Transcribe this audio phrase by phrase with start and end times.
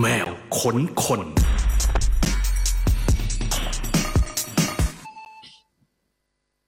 [0.00, 1.20] แมวขนคน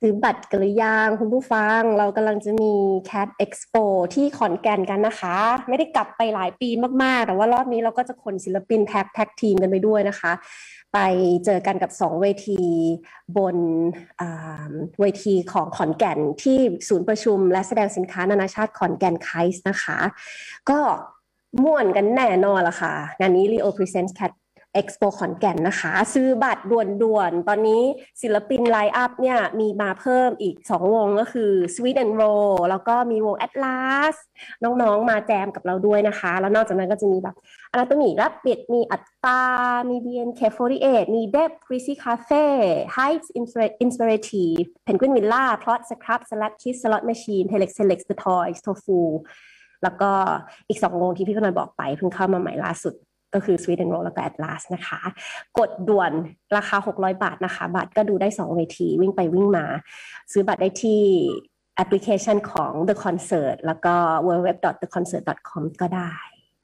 [0.01, 2.73] ซื้อบัตรกันหรือยังคุณผู้ฟัง เรากำลังจะมี
[3.11, 5.37] Cat Expo ที่ขอนแก่นกันนะคะ
[5.69, 6.69] ไม่ได้กลับไปหลายปี
[7.03, 10.33] มาก ๆ แต่ว่ารอบนี้เราก็จะขนศิลปินแท็กแท็กทีมกันไปด้วยนะคะ
[10.95, 10.99] ไป
[11.45, 12.63] เจอกันกับ 2 เวที
[13.37, 13.57] บน
[15.01, 16.59] เวทีของขอนแก่นที่
[16.89, 19.99] ศูนย์ประชุม และแสดงสินค้านานาชาติขอนแก่นไคส์นะคะ
[20.71, 20.81] ก็
[21.63, 24.33] ม่วนกันแน่นอนละค่ะ งานนี้ Leo Presents Cat
[24.81, 26.63] Expo ขอนแก่นนะคะ ซื้อบัตร
[27.03, 27.83] ด่วนๆ ตอนนี้
[28.23, 34.15] ศิลปินไลน์อัพเนี่ยมีมาเพิ่มอีก 2 วงก็คือ Sweet and Roll แล้วก็มีวง Atlas
[34.65, 37.37] น้องๆ มาแจมกับเราด้วยนะคะ แล้วนอกจากนั้นก็จะมีแบบ
[37.73, 39.43] อนาโตมีรับปิดมีอัตตา
[39.91, 42.47] มี BNK48 มี Deb Greasy Cafe
[42.97, 43.29] Heights
[43.85, 49.01] Inspirative Penguin Villa Plot Scrub Select Kiss Slot Machine Telex Telex The Toys Tofu
[49.85, 50.11] แล้วก็
[50.69, 52.95] อีกสองวงที่พี่พนอยบอกไปเพิ่งเข้ามาใหม่ล่าสุด
[53.35, 55.01] ก็คือ Sweet and Roll แล้วก็ Atlas นะคะ
[55.59, 56.11] กดด่วน
[56.57, 59.67] ราคา 600 บาทนะคะ บัตรก็ดูได้ 2 เวที วิ่งไปวิ่งมา
[60.33, 61.03] ซื้อบัตรได้ที่
[61.77, 63.95] แอปพลิเคชันของ The Concert แล้วก็
[64.27, 66.13] www.theconcert.com ก็ได้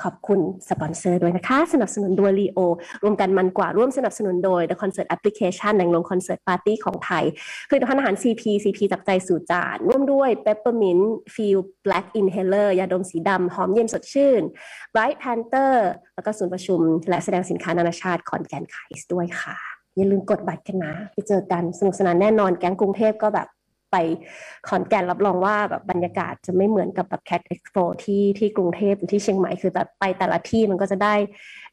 [0.03, 2.59] ขอบคุณสปอนเซอร์ด้วยนะคะ สนับสนุนโดย Leo
[3.03, 7.25] รวมกันมันกว่าร่วมสนับสนุนโดย The Concert Application แหล่งรวมคอนเสิร์ตปาร์ตี้ของไทย
[7.69, 14.43] ผลิตภัณฑ์อาหาร CP CP จากใจสู่จานร่วมด้วย Peppermint Feel Black Inhaler ยาดมสีดำหอมเย็นสดชื่น
[14.95, 15.75] Bright Panther
[16.15, 19.57] แล้วก็ศูนย์ประชุม และแสดงสินค้านานาชาติคอนแกนไคส์ด้วยค่ะ
[19.97, 23.49] อย่าลืมกดบัตรกันนะ ไปเจอกันสนุกสนานแน่นอนแก๊งกรุงเทพก็แบบ
[23.91, 23.97] ไป
[24.69, 31.15] ขอนแก่นรับรองว่าแบบบรรยากาศจะไม่เหมือนกับแบบแคดเอ็กซ์โปที่ที่กรุงเทพหรือที่เชียงใหม่คือแบบไปแต่ละที่มันก็จะได้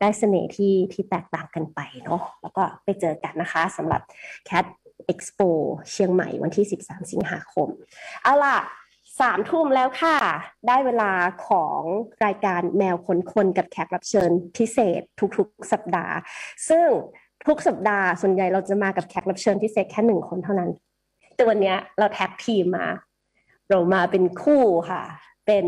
[0.01, 4.01] ได้เสน่ห์ที่ที่แตกต่างกันไปเนาะแล้วก็ไปเจอกันนะคะสำหรับ
[4.49, 4.65] Cat
[5.11, 5.49] Expo
[5.91, 7.67] เชียงใหม่วันที่ 13 สิงหาคม
[8.23, 8.57] เอาล่ะ
[9.19, 10.17] สามทุ่มแล้วค่ะ
[10.67, 11.11] ได้เวลา
[11.47, 11.81] ของ
[12.25, 15.01] รายการแมวคนคนกับแขกรับเชิญพิเศษ
[15.37, 16.15] ทุกๆ สัปดาห์
[16.69, 16.87] ซึ่ง
[17.47, 20.71] ทุกสัปดาห์ส่วนใหญ่เราจะมากับแขกรับเชิญพิเศษแค่หนึ่งคนเท่านั้น
[21.37, 22.87] แต่วันนี้เราแท็กทีมมา
[23.69, 25.03] เรามาเป็นคู่ค่ะ
[25.45, 25.65] เป็น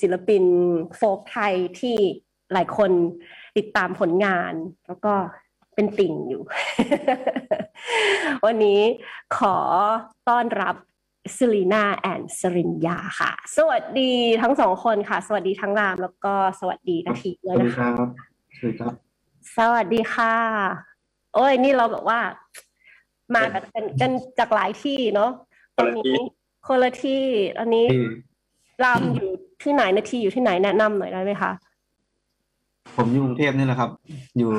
[0.00, 0.44] ศิลปิน
[0.96, 1.96] โฟกไทยที่
[2.52, 2.90] หลายคน
[3.56, 4.52] ติดตามผลงาน
[4.86, 5.14] แล้วก็
[5.74, 6.42] เป็นติ่งอยู่
[8.46, 8.80] วันนี้
[9.36, 9.56] ขอ
[10.28, 10.76] ต้อนรับ
[11.36, 17.88] ซิลีนาแอนสรินยาค่ะ สวัสดีทั้งสองคนค่ะ สวัสดีทั้งรามแล้วก็สวัสดีนาทีด้วยนะคะ
[18.58, 18.92] สวัสดีครับ
[19.58, 20.34] สวัสดีค่ะ
[21.34, 22.20] โอ้ยนี่เราแบบว่า
[23.34, 25.30] มากันกันจากหลายที่เนาะ
[25.78, 26.14] ตอนนี้
[26.66, 27.22] คนละที่
[27.58, 27.86] อันนี้
[28.84, 29.28] รามอยู่
[29.62, 31.50] ที่ไหนนาทีอยู่ที่ไหนแนะนำหน่อยได้ไหมคะ
[32.96, 33.90] ผมอยู่กรุงเทพนี่แหละครับ
[34.38, 34.50] อยู่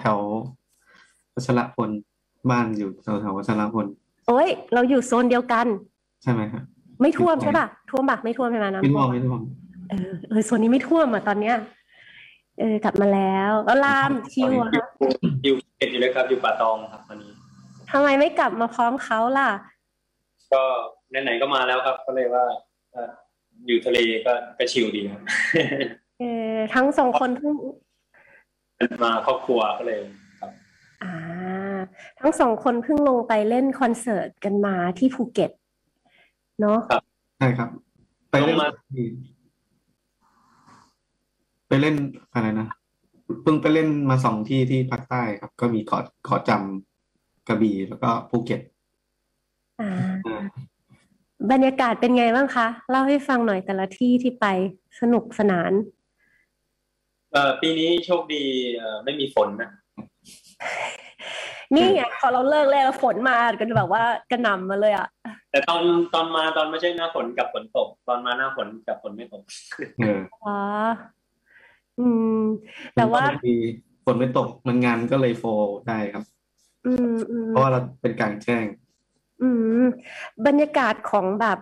[0.00, 0.18] แถว
[1.34, 1.90] วัชรพล
[2.50, 3.86] บ้านอยู่แถวแถววัชรพล
[4.28, 5.66] โอ้ย เราอยู่โซนเดียวกัน
[6.22, 6.62] ใช่ไหมครับ
[7.00, 9.40] ไม่ท่วมใช่ป่ะท่วมป่ะไม่ท่วมใช่ไหมน้ำไม่ท่วมไม่ท่วม
[9.90, 11.56] เออเออโซนนี้ไม่ท่วมอะตอนเนี้ย
[12.58, 14.86] เออกลับมาแล้วแล้วรามชิวอะคะ
[15.44, 17.32] อยู่เก็บอยู่เลยครับอยู่ป่าตองครับวันนี้
[17.94, 19.50] ทำไมไม่กลับมาพร้อมเขาล่ะ
[20.52, 20.62] ก็
[21.10, 22.44] ไหนๆก็มาแล้วครับ ก็เลยว่า
[22.92, 23.12] เอ่อ
[23.66, 25.22] อยู่ทะเลก็ก็ chill ดีครับ
[26.18, 27.52] เออทั้งสองคนเพิ่ง
[29.04, 29.98] มาครอบครัวก็เลย
[30.40, 30.50] ครับ
[31.02, 31.12] อ่า
[32.20, 35.50] ทั้งสองคนเพิ่งลงไปเล่นคอนเสิร์ตกันมาที่ภูเก็ต
[36.60, 36.78] เนาะ
[37.38, 37.68] ใช่ครับ
[38.30, 38.56] ไปเล่น
[38.94, 39.04] ที่
[41.68, 41.94] ไปเล่น
[42.34, 42.68] อะไรนะ
[43.42, 46.93] เพิ่งไปเล่นมาสองที่ที่ภาคใต้ครับ ก็มีเกาะเกาะจำ
[47.48, 48.60] กระบี่แล้วก็ภูเก็ต
[49.80, 49.90] อ่า
[50.26, 50.44] อ่า
[51.52, 54.46] บรรยากาศเป็นไงบ้างคะ เล่าให้ฟังหน่อยแต่ละที่ที่ไป
[55.00, 55.72] สนุกสนาน
[57.32, 58.42] เอ่อปีนี้โชคดี
[58.76, 59.70] เอ่อไม่มีฝนนะ
[61.74, 65.08] นี่ไงพอเราเลิกเล่นแล้วฝนมาก็จะแบบว่ากระหน่ำมาเลยอะ
[65.50, 65.82] แต่ตอน
[66.14, 69.42] ตอนมาตอนไม่ใช่หน้าฝนกับฝนตก ตอนมาหน้าฝนกับฝนไม่ตก
[69.96, 70.56] เอออ๋อ
[71.98, 72.06] อื
[72.38, 72.40] ม
[72.94, 73.54] แต่ว่าบงที
[74.04, 75.48] ฝนไม่ตกมันงานก็เลยโฟล
[75.88, 76.24] ได้ครับ
[76.86, 78.64] อืมอืมเพราะว่าเราเป็นกลางแจ้ง
[79.42, 79.48] อื
[79.82, 79.84] ม
[80.46, 81.58] บรรยากาศของแบบ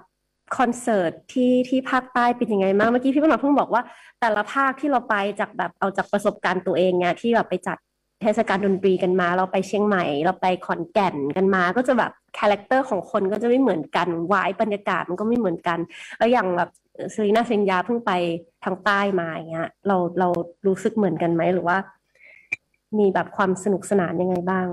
[0.59, 3.83] คอนเสิร์ตที่ที่ภาคใต้เป็นยังไงบ้างเมื่อกี้พี่ปนเพิ่งบอกว่า
[4.21, 7.79] แต่ละภาคที่เราไปจากแบบเอาจากประสบการณ์ตัวเองเนี่ยที่แบบไปจัด
[8.23, 15.79] เทศกาลดนตรีกันมา เราไปเชียงใหม่ เราไปขอนแก่นกันมา ก็จะแบบ character ของคนก็จะไม่เหมือนกันวายบรรยากาศมันก็ไม่เหมือนกัน
[16.19, 16.71] แล้วอย่างแบบ
[17.15, 18.13] ซรีนาเซนยาเพิ่งไป
[18.65, 20.29] ทางใต้มาอย่างเงี้ย เราเรา
[20.67, 21.77] รู้สึกเหมือนกันไหมหรือว่า
[22.99, 24.67] มีแบบความสนุกสนานยังไงบ้าง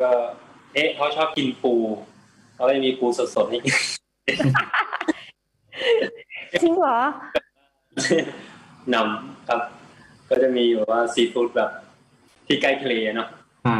[0.00, 0.10] ก็
[0.74, 1.74] เอ๊ะเขาชอบกินปู
[2.54, 3.74] เขาเลยมีปูสดๆให้กิน
[6.62, 6.98] จริงเหรอ
[8.94, 9.60] นำครับ
[10.28, 11.70] ก็จะมีแบบว่าซีฟู้ดแบบ
[12.46, 13.28] ที่ใกล้ทะเลเนาะ
[13.66, 13.76] อ่า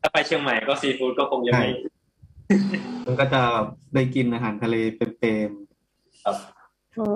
[0.00, 1.68] ถ้าไปเชียงใหม่ก็ซีฟู้ดก็คงจะไม่
[3.06, 5.50] มันก็จะแบบได้กินอาหารทะเลเต็ม
[6.24, 6.36] ครับ
[6.94, 7.06] โอ้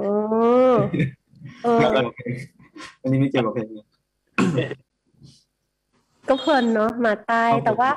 [0.80, 2.32] ๆเออไม่เกี่ยวกับเพลง
[3.02, 3.68] อันนี้ไม่เกี่ยวกับเพลง
[6.28, 7.90] ก็เพลินเนาะมาใต้ครับผมแต่ว่า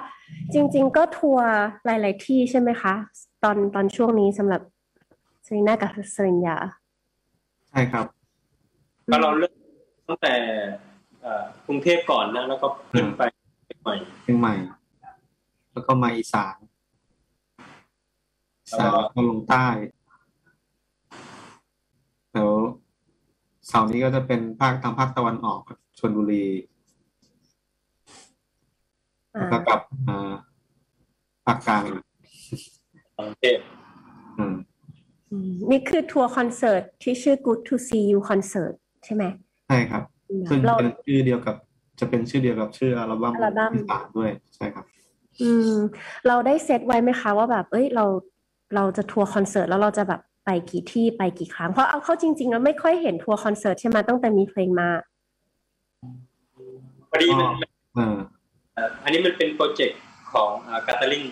[0.53, 1.47] จริง ๆ ก็ทัวร์
[1.85, 2.93] หลาย ๆ ที่ใช่ไหมคะ
[3.43, 4.61] ตอนตอนช่วงนี้สำหรับ
[5.43, 6.57] เซรีน่ากับเซรินยา
[7.69, 8.05] ใช่ครับ
[9.11, 9.53] ก็เราเริ่ม
[10.07, 10.35] ตั้งแต่
[11.21, 13.21] เอ่อกรุงเทพก่อนนะแล้วก็ขึ้นไป
[13.81, 14.53] ใหม่เชียงใหม่
[15.71, 16.57] แล้วก็มาอีสาน
[18.63, 19.67] อีสานแล้วก็แล้วก็ลงใต้
[22.33, 22.51] แล้ว
[23.67, 26.78] เสาร์นี้ก็จะเป็นภาคทางภาคตะวันออกครับชลบุรีอ่า
[29.33, 30.19] แล้วก็กลับมา
[31.45, 31.83] ภาคกลาง
[33.17, 33.59] กรุงเทพ
[34.37, 34.55] อืม
[35.31, 38.73] อืมนี่คือทัวร์คอนเสิร์ตที่ชื่อ Good to See You Concert
[39.05, 39.23] ใช่ไหม
[39.67, 40.03] ใช่ครับ
[40.49, 41.55] ซึ่งเราเป็นชื่อเดียวกับ
[41.99, 44.85] จะเป็นชื่อเดียวกับชื่ออัลบั้มอัลบั้มที่สามด้วยใช่ครับ
[45.41, 45.73] อืม
[46.27, 48.05] เราได้เซตไว้ไหมคะว่าแบบ เอ้ยเรา
[48.75, 54.89] เราจะทัวร์คอนเสิร์ตแล้วเราจะแบบไปกี่ที่ไปกี่ครั้ง เพราะเอาเข้าจริงๆแล้วไม่ค่อยเห็นทัวร์คอนเสิร์ตใช่ไหมตั้งแต่มีเพลงมา
[57.09, 57.49] พอดีมัน
[57.93, 60.01] เออเอ่ออันนี้มันเป็น project
[60.33, 60.51] ของ
[60.87, 61.25] กาตาลิง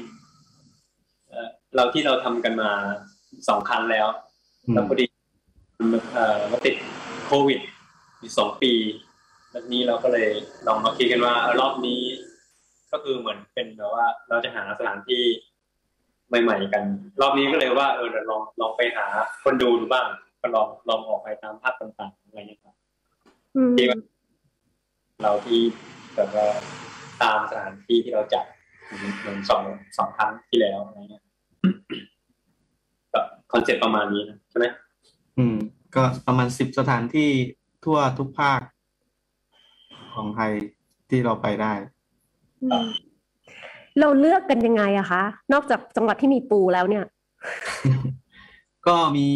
[1.76, 2.72] เราที่เราทำกันมา
[3.48, 4.08] สองครั้งแล้ว
[4.66, 5.06] อืมแล้วพอดี
[6.14, 6.76] เอ่อมาติด
[7.26, 7.60] โควิด
[8.20, 8.74] อยู่สองปี
[9.52, 10.30] แล้วทีนี้เราก็เลย
[10.68, 12.02] ลองมาคิดกันว่าเออรอบนี้
[12.92, 15.22] ก็คือเหมือนเป็นแบบว่า เราจะหาสถานที่
[16.44, 16.84] ใหม่ ๆ กัน
[17.22, 19.06] รอบนี้ก็เลยว่าเออเดี๋ยวลองลองไปหา
[19.44, 20.08] คนดูดูบ้าง
[20.42, 22.76] ก็ลองลองออกไปตามภาคต่างๆอะไรอย่างเงี้ยครับ
[23.56, 24.00] อืมที่ว่า
[25.24, 25.62] เราที่
[26.16, 26.48] แบบว่า
[27.22, 28.46] ตามสถานที่ที่เราจัด
[29.20, 29.64] เหมือนสอง
[29.98, 31.24] สองครั้งที่แล้วอะไรเงี้ย
[33.14, 33.20] ก็
[33.52, 34.66] concept ประมาณนี้นะใช่ไหม
[35.38, 35.58] อืม
[35.96, 37.30] ก็ประมาณสิบสถานที่
[37.86, 38.62] ทั่วทุกภาค
[40.16, 40.52] ของไทย
[41.10, 41.74] ที่เราไปได้
[42.64, 42.88] อืม
[44.00, 45.24] เราเลือกกันยังไงอะคะ
[45.54, 47.06] นอกจากจังหวัดที่มีปูแล้วเนี่ย
[48.88, 49.28] ก็มี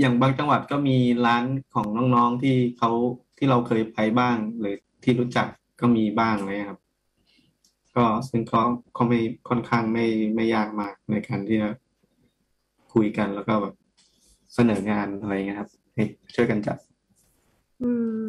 [0.00, 0.96] อย่างบางจังหวัดก็มี
[1.26, 1.44] ร้าน
[1.74, 2.90] ของน้องๆที่เขา
[3.38, 5.46] ที่เราเคยไปบ้างหรือที่รู้จัก
[5.80, 6.78] ก็มีบ้างเลยครับ
[7.96, 8.60] ก็ซึ่งก็
[8.94, 11.70] เขาไม่ค่อนข้างไม่ไม่ยากมากในการที่จะ
[12.94, 13.74] คุยกันแล้วก็แบบ
[14.54, 16.04] เสนองานอะไรเงี้ยครับ ให้
[16.34, 16.78] ช่วยกันจัด
[17.82, 17.90] อื
[18.20, 18.24] ม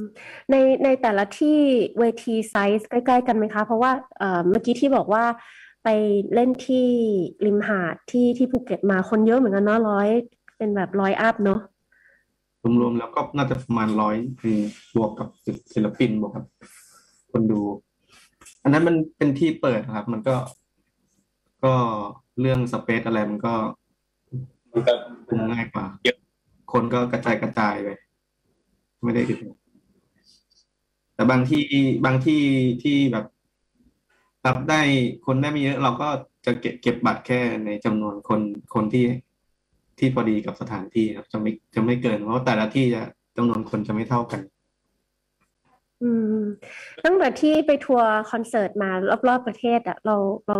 [0.51, 1.57] ในในแต่ละที่
[1.99, 5.23] เวทีไซส์ใกล้ ๆ กันไหมคะ เพราะว่าเอ่อเมื่อกี้ที่บอกว่า
[5.83, 5.89] ไป
[6.33, 6.87] เล่นที่
[7.45, 10.07] ริมหาดที่ที่ภูเก็ตมาคนเยอะเหมือนกันเนาะร้อย
[10.57, 11.59] เป็นแบบร้อย up เนาะ
[12.81, 14.15] รวมๆแล้วก็น่าจะประมาณร้อย
[14.95, 15.27] บวกกับ
[15.73, 16.45] ศิลปินบวกกับ
[17.31, 17.59] คนดู
[18.63, 20.35] อันนั้นมันเป็นที่เปิดครับ มันก็
[21.63, 21.73] ก็
[22.39, 23.53] เรื่องสเปซอะไรมันก็
[24.71, 24.93] มันก็
[25.27, 26.17] คุมง่ายกว่าเยอะ
[26.71, 27.89] คนก็กระจายกระจายไป
[29.03, 29.39] ไม่ได้ถึง
[31.15, 31.63] แต่บางที่
[32.05, 32.41] บางที่
[32.83, 33.25] ที่แบบ
[34.45, 34.81] รับได้
[35.25, 36.09] คนได้ไม่เยอะ เราก็
[36.45, 38.41] จะเก็บเก็บบัตรแค่ในจำนวนคน
[38.73, 39.05] คนที่
[39.99, 43.01] ที่พอดีกับสถานที่ครับจะไม่จะไม่เกิน เพราะแต่ละที่จะ
[43.37, 44.41] จำนวนคนจะไม่เท่ากัน
[46.03, 46.37] อืม
[47.05, 48.89] ตั้งแต่ที่ไปทัวร์คอนเสิร์ตมา
[49.27, 50.15] รอบๆประเทศอะเรา
[50.47, 50.57] เรา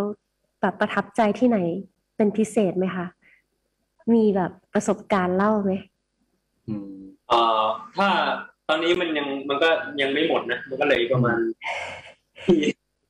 [0.60, 1.58] แบบประทับใจที่ไหน
[2.16, 3.06] เป็นพิเศษไหมคะ
[4.14, 5.72] มีแบบประสบการณ์เล่าไหม
[6.68, 6.96] อืม
[7.28, 7.62] เอ่อ
[7.96, 8.08] ถ้า
[8.68, 11.38] ตอนนี้มันยังมันก็ยังไม่หมดนะ มันก็เหลือประมาณ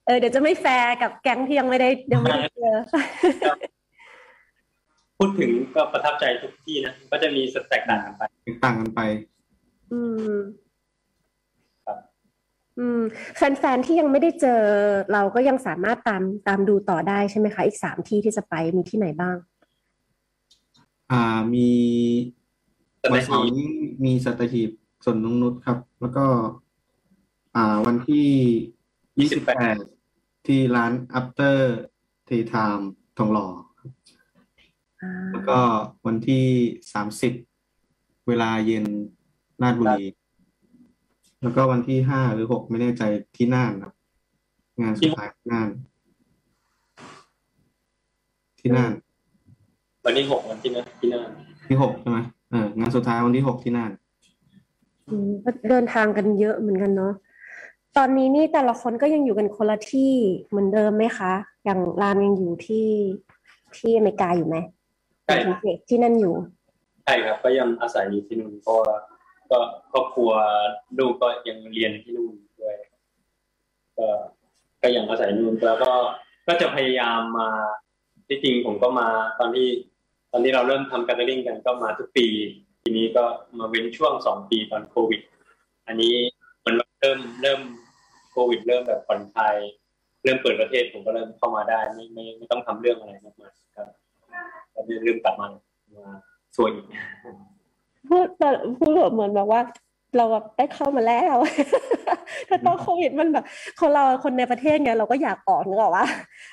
[0.06, 2.76] เออเดี๋ยวจะไม่แฟร์กับแก๊งที่ยังไม่ได้ยังไม่ได้เจอ
[5.18, 9.00] พูดถึงก็ประทับใจทุกที่นะ ก็จะมีสแตกต่างกันไปแตกต่างกันไป
[9.92, 10.00] อื
[10.32, 10.61] มครับ
[12.78, 13.00] อืม
[13.36, 14.60] แฟนๆที่ยังไม่ได้เจอ
[15.12, 19.36] เราก็ยังสามารถตามตามดูต่อได้ใช่ไหมคะ อีกสามที่ที่จะไปมีที่ไหนบ้าง
[21.10, 21.22] อ่า
[21.54, 21.68] มี
[23.02, 23.68] สัตวันหีบเสาร์นี้
[24.04, 24.70] มีสัตหีบ
[25.04, 26.26] สวนนงนุชครับ แล้วก็
[27.56, 28.28] อ่าวันที่
[29.18, 29.76] ยี่สิบแปด
[30.46, 31.56] ที่ร้าน after
[32.28, 32.84] tea time
[33.18, 33.48] ทองหล่อ
[35.02, 35.58] อ่าแล้วก็
[36.06, 36.44] วันที่
[36.92, 37.32] สามสิบ
[38.28, 38.84] เวลาเย็น
[39.62, 40.04] ราชบุรี
[41.42, 43.02] แล้วก็วันที่ห้าหรือหกไม่แน่ใจ
[43.36, 43.94] ที่น่านครับ
[44.82, 45.68] งานสุดท้ายที่น่าน
[48.60, 48.92] ที่น่าน
[50.04, 51.28] วันที่หกวันที่นะที่น่าน
[51.68, 52.18] ที่หกใช่ไหม
[52.50, 53.90] เอองานสุดท้ายวันที่หกที่น่าน
[55.08, 57.12] อืมก็เดินทางกันเยอะเหมือนกันเนาะ
[57.96, 60.12] ตอนนี้นี่แต่ละคนก็ยังอยู่กันคนละที่
[60.48, 61.32] เหมือนเดิมไหมคะ
[61.64, 62.88] อย่างรามยังอยู่ที่
[63.76, 64.56] ที่อเมริกาอยู่ไหม
[65.24, 66.34] ใช่ถึงเด็กที่นั่นอยู่
[67.04, 68.96] ใช่ครับก็ยังอาศัยอยู่ที่นู่นเพราะว่า
[69.52, 69.58] ก็
[69.92, 70.30] ครอบครัว
[70.98, 72.76] ลูกก็ยังเรียนที่นู่นด้วย
[73.98, 74.08] ก็
[74.82, 75.92] ก็ยังอาศัยนู่นแล้วก็
[76.48, 77.48] ก็จะพยายามมา
[78.28, 79.68] ที่จริงผมก็มาตอนที่
[80.32, 82.26] ตอนที่เราเริ่มทำการ์ดริ่งกันก็มาทุกปี
[82.82, 83.24] ทีนี้ก็
[83.58, 85.20] มาเว้นช่วงสองปีตอนโควิด
[85.86, 86.16] อันนี้
[86.64, 87.60] มันเริ่มเริ่ม
[88.30, 89.56] โควิด เริ่มแบบผ่อนคลาย
[90.24, 93.88] เริ่มเปิดประเทศผมก็เริ่มเข้ามาได้ไม่ไม่ไม่ต้องทำเรื่องอะไรมากมายครับ
[94.74, 95.46] ก็เริ่มกลับมา
[95.96, 96.06] มา
[96.56, 96.86] สวยอีก
[98.08, 99.60] พูดแต่พูดแบบเหมือนแบบว่า
[100.16, 101.36] เราแบบได้เข้ามาแล้ว
[102.48, 103.44] ถ้าตอนโควิดมันแบบ
[103.80, 106.06] คนเราคนในประเทศไงเราก็อยากออกนึกออกว่า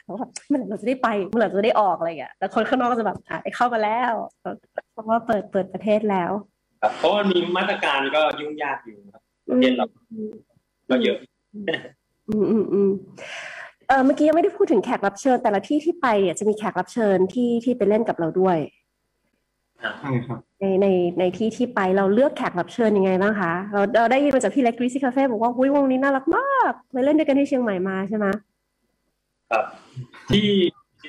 [0.06, 4.14] เราแบบมันเราจะได้ไปเมื่อไหร่จะได้ออกอะไรอย่างเงี้ยแต่คนข้างนอกจะแบบอะได้เข้ามาแล้ว
[4.92, 6.32] เพราะว่าเปิดเปิดประเทศแล้ว
[6.82, 9.86] ครับเพราะว่ามีมาตรการก็ยุ่งยากอยู่ครับประเทศเรา
[10.90, 11.18] ก็เยอะ
[12.30, 12.92] อืมอืมอืม
[13.88, 18.58] เออเมื่อกี้ยังไม่ได้พูดถึงแขกรับเชิญ แต่ละที่ที่ไปเนี่ยจะมีแขกรับเชิญที่ที่ไปเล่นกับเราด้วย
[20.02, 20.88] ใช่ครับ ในใน
[21.20, 28.26] ในที่ที่ไปเราเลือกแขกรับเชิญยังไงบ้างคะ เราเราได้ยินมาจากพี่เล็กกริซี่คาเฟ่บอกว่าหุ้ยวงนี้น่ารักมากไปเล่นด้วยกันที่เชียงใหม่มาใช่ไหม
[29.52, 29.66] ครับ
[30.32, 30.46] ที่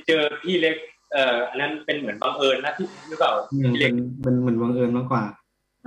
[0.06, 0.76] เจอพี่เล็ก
[1.12, 5.24] เอ่ออันนั้นเป็นเหมือนบังเอิญนะที่หรือเปล่าเป็นพี่เล็กเป็นเหมือนบังเอิญมากกว่า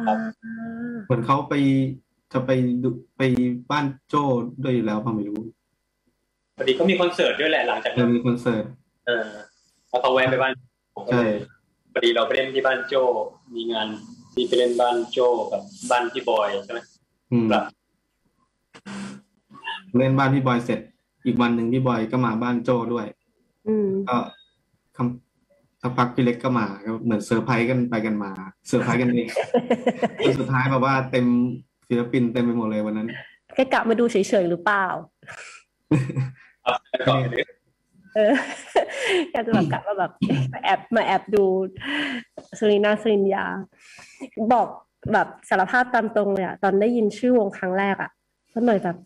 [0.08, 1.54] ครับอ่าเหมือนเขาไป
[2.34, 2.52] จะไป
[2.84, 3.22] ดูไป
[3.72, 4.24] บ้านโจ้
[4.64, 5.40] ด้วยอยู่แล้วเปล่าไม่รู้
[6.58, 8.64] พอดีเขามีคอนเสิร์ตด้วยแหละหลังจากเออนั้นมีคอนเสิร์ต
[9.08, 9.28] เออ
[9.90, 10.52] แล้วเขาแวะไปบ้าน
[10.96, 11.38] ผมก็ใช่เลย
[11.94, 12.94] พอดีเราไปเล่นที่บ้านโจ
[13.56, 13.88] มีงาน
[14.34, 15.20] ที่ไปเล่นบ้านโจ
[15.52, 16.80] กับบ้านพี่บอยใช่ไหม
[17.32, 17.64] อืมครับ
[19.98, 20.80] เล่นบ้านพี่บอยเสร็จ
[21.26, 23.06] อีกวันหนึ่งพี่บอยก็มาบ้านโจ้ด้วย
[23.68, 24.18] อืมก็
[24.98, 28.32] คำสักพักพี่เล็กก็มาก็เหมือนเซอร์ไพรส์กันไปกันมา
[28.68, 29.28] เซอร์ไพรส์กันเอง
[30.24, 31.26] จนสุดท้ายแบบว่าเต็ม
[31.88, 33.08] ศิลปินเต็มไปหมดเลยวันนั้น
[33.56, 34.86] แกกะมาดูเฉยๆหรือเปล่า
[38.14, 38.44] ครับแล้วก็
[38.74, 38.78] เอ
[39.22, 40.12] อแกจะแบบกะมาแบบ
[40.54, 41.44] มาแอบมาแอบดู
[42.60, 43.46] Selina Sirinya
[44.54, 44.68] บอก
[45.14, 48.12] แบบสารภาพตามตรงเลยอะตอนได้ยินชื่อวงครั้งแรกอะ
[48.54, 48.98] ก็หน่อยแบบ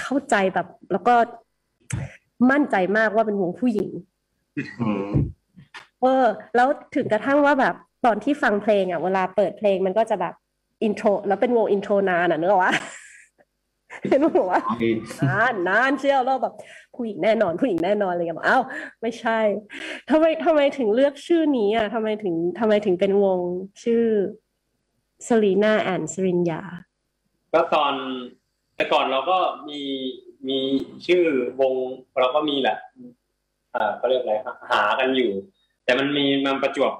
[0.00, 1.14] เข้าใจแบบ แล้วก็
[2.50, 3.90] มั่นใจมากว่าเป็นวงผู้หญิง
[4.80, 5.10] อืม
[6.00, 6.24] เออ
[6.56, 10.34] แล้วถึงกระทั่งว่าแบบตอนที่ฟังเพลงอะเวลาเปิดเพลงมันก็จะแบบ
[10.82, 14.96] intro แล้วเป็นวง intro นานอะนึกออกวะนึกออกวะอ๋อเอง
[15.28, 16.54] นานนานเชียวแล้วแบบ
[16.94, 18.62] ผู้หญิงแน่นอนผู้หญิงแน่นอนอะไรอย่างเงี้ยบอกอ้าว
[19.02, 19.38] ไม่ใช่
[20.10, 23.38] ทำไมทำไมถึงเลือกชื่อนี้อะทำไมถึงทำไมถึงเป็นวง
[23.82, 24.04] ชื่อ
[25.26, 26.60] Selena and Serinya
[27.52, 27.94] ก็ตอน
[28.76, 29.80] แต่ก่อนเราก็มี
[30.48, 30.58] มี
[31.06, 31.24] ชื่อ
[31.60, 31.74] วง
[32.20, 32.76] เราก็มีแหละ
[33.74, 35.30] อ่าเขาเรียกอะไรครับหากันอยู่
[35.84, 36.92] แต่มันมีมันประจวบ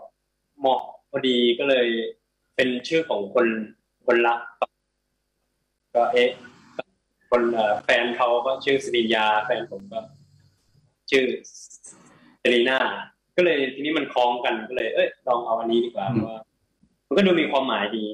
[0.61, 1.87] เหมาะพอดีก็เลย
[2.57, 3.47] เป็นชื่อของคน
[4.07, 4.41] คนรัก
[5.95, 6.29] ก็เอ๊ะ
[7.31, 10.01] คนเอ่อแฟนเขาก็ชื่อสิริยา แฟนผมก็
[11.11, 11.25] ชื่อ
[12.41, 12.79] เซรีน่า
[13.37, 16.39] ก็เลยทีนี้มันคล้องกันก็เลย เอ้ยลองเอาอันนี้ดีกว่าเพราะว่า
[17.07, 18.05] มันก็ดูมีความหมายดี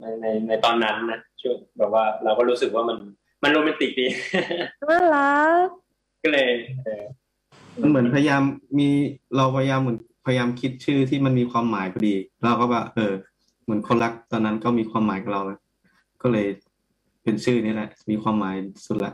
[0.00, 2.98] ในในในตอนนั้นนะช่วงแบบว่าเราก็รู้สึกว่ามัน
[3.42, 4.06] มันโรแมนติกดี
[4.88, 5.68] น่ารัก
[6.22, 6.50] ก็เลย
[6.84, 7.04] เออ
[7.80, 8.42] มันเหมือนพยายาม
[8.78, 8.88] มี
[9.36, 13.12] เราพยายามเหมือนพยายามคิดชื่อที่มันมีความหมายพอดี เราก็แบบเออ
[13.64, 15.60] เหมือนคนรักตอนนั้นก็มีความหมายกับเราแล้ว
[16.22, 16.46] ก็เลย
[17.26, 18.56] เป็นชื่อนี้แหละ มีความหมาย
[18.86, 19.12] สุดละ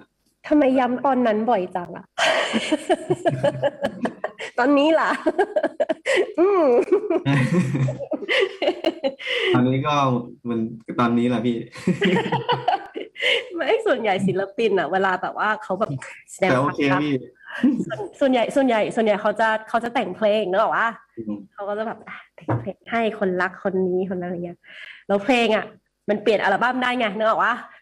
[0.48, 2.06] ทำไมย้ำตอนนั้นบ่อยจังอะ
[4.58, 5.10] ตอนนี้ล่ะ
[6.38, 6.64] อืม
[9.54, 9.94] ตอนนี้ก็
[10.48, 10.58] มัน
[11.00, 11.56] ตอนนี้แหละพี่
[13.54, 15.90] ไม่ส่วนใหญ่ศิลปินอะเวลาแบบว่าเขาแบบ
[16.32, 17.14] แสดงแต่คโอวามเครักพี่
[17.86, 20.88] ส่วนส่วนใหญ่ส่วนใหญ่ ส่วนใหญ่เขาจะเขาจะแต่งเพลงเนกอะว่า
[21.18, 24.58] อืมเขาก็จะแบบอะแต่งเพลงให้คนรักคนนี้คนนั้นอะไรเงี้ย
[25.06, 25.64] แล้วเพลงอะ
[26.08, 27.81] มันเปลี่ยนอัลบั้มได้ไงเนกอะว่าอื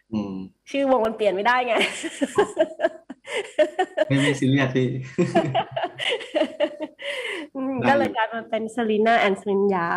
[0.71, 1.75] ชื่อวงมันเปลี่ยนไม่ได้ไง
[4.07, 4.87] ไม่ไม่ซีเรียสพี่
[7.55, 9.87] อืมได้ก็เลยกลายมาเป็นซ e ลีนาแอนด์ซ i ลินยา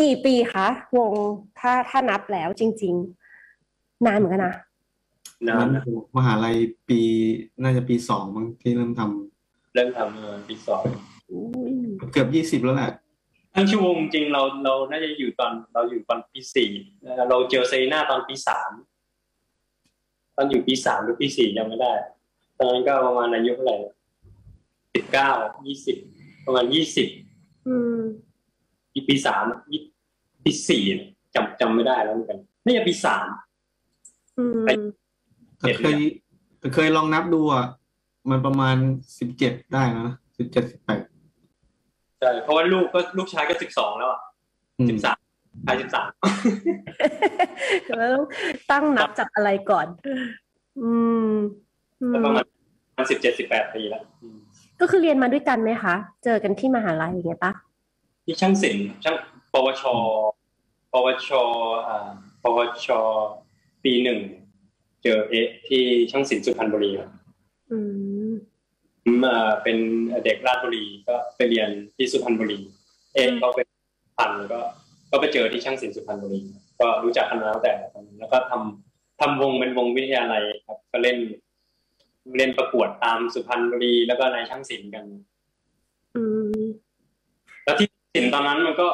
[0.00, 0.66] กี่ปีคะ
[0.98, 1.12] วง
[1.58, 2.94] ถ้าถ้านับแล้วจริง
[3.50, 4.54] ๆ นานเหมือนกันนะ
[5.48, 5.82] นานนั้นนะ
[6.16, 6.56] มหาลัย
[6.88, 7.00] ปี
[7.62, 10.82] น่าจะปีสองมั้งที่เริ่มทำเริ่มทำเมื่อปีสอง
[11.30, 11.74] อุ้ย
[12.12, 12.92] เกือบยี่สิบแล้วแหละ
[13.54, 16.70] ทั้งชั่วโมงจริงเราเราน่าจะอยู่ตอนเราอยู่ตอนปีสี่
[17.30, 18.89] เราเจอเซรีน่าตอนปีสามต
[20.40, 21.92] อนอยู่ปีสามหรือปีสี่ยังไม่ได้
[22.58, 23.76] ตอนนั้นก็ประมาณอายุเท่าไหร่
[24.94, 25.30] สิบเก้า
[25.66, 25.96] ยี่สิบ
[26.46, 27.08] ประมาณยี่สิบ
[27.68, 28.00] อืม
[29.08, 29.82] ปีสามยี่
[30.44, 30.84] ปีสี่
[31.34, 33.26] จำจำไม่ได้แล้วเหมือนกันน่าจะปีสาม
[34.38, 34.52] อืม
[35.58, 35.96] แต่เคย
[36.58, 37.66] แต่เคยลองนับดูอะ
[38.30, 38.76] มันประมาณ
[39.18, 41.02] สิบเจ็ดได้นะสิบเจ็ดสิบแปด
[42.18, 44.20] ใช่เพราะว่าลูกก็ลูกชายก็สิบสองแล้วอะ
[44.78, 45.18] อืสิมบสาม
[45.66, 46.08] ชายสิบสาม
[47.98, 48.14] แล้ว
[48.70, 49.86] ตั้งนับจากอะไรก่อน
[50.80, 50.90] อื
[51.30, 51.32] ม
[52.00, 52.40] อืมประมา
[53.02, 54.38] ณสิบเจ็ดสิบแปดปีแล้วอืม
[54.80, 57.52] ก็คือเรียนมาด้วยกันไหมคะ เจอกันที่มหาลัยอย่างเงี้ยปะ
[58.24, 59.16] ที่ช่างศิลป์ช่าง
[59.52, 59.82] ปวช
[60.92, 61.28] ปวช
[61.88, 62.10] อ่า
[62.42, 62.88] ปวช
[63.84, 64.20] ปีหนึ่ง
[65.02, 67.10] เจอเอะที่ช่างศิลป์สุพรรณบุรีครับ
[67.70, 67.78] อื
[68.28, 68.30] ม
[69.04, 69.76] ผมอ่าเป็น
[70.24, 72.58] เด็กราชบุรีก็ไปเรียนที่สุพรรณบุรี
[73.14, 73.66] เอะก็เป็น
[74.16, 74.60] พันก็
[75.10, 76.40] ก็ไปเจอที่ช่างศิลป์สุพรรณบุรี
[76.80, 81.18] ก็รู้จักกันมาตั้งแต่ตอนนั้นแล้วก็ทำทำวงเป็นวงวิทยาลัยครับ ก็เล่น
[82.36, 85.04] เล่นประกวดตามสุพรรณบุรีแล้วก็ในช่างศิลป์กัน
[86.14, 86.22] อื
[86.56, 86.60] ม
[87.64, 88.88] แล้วที่ศิลป์ตอนนั้นมันก็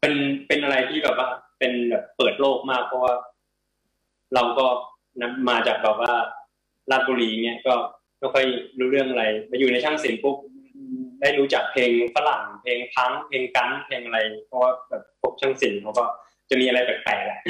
[0.00, 0.14] เป็น
[0.46, 1.28] เป็นอะไรที่แบบว่า
[1.58, 3.14] เป็นเป็นแบบเปิดโลกมาก เพราะว่า
[4.34, 4.66] เราก็
[5.20, 6.12] นะมาจากแบบว่า
[6.90, 7.74] ราชบุรีเนี่ยก็
[8.18, 8.44] ไม่ค่อย
[8.78, 10.36] รู้เรื่องอะไรมาอยู่ในช่างศิลป์ปุ๊บ
[11.24, 16.04] ได้รู้จักเพลงฝรั่งเพลงพังก์เพลงกันเพลงอะไร เพราะว่าแบบพวกช่างศิลป์เขาก็
[16.50, 17.40] จะมีอะไรแปลกๆแหละ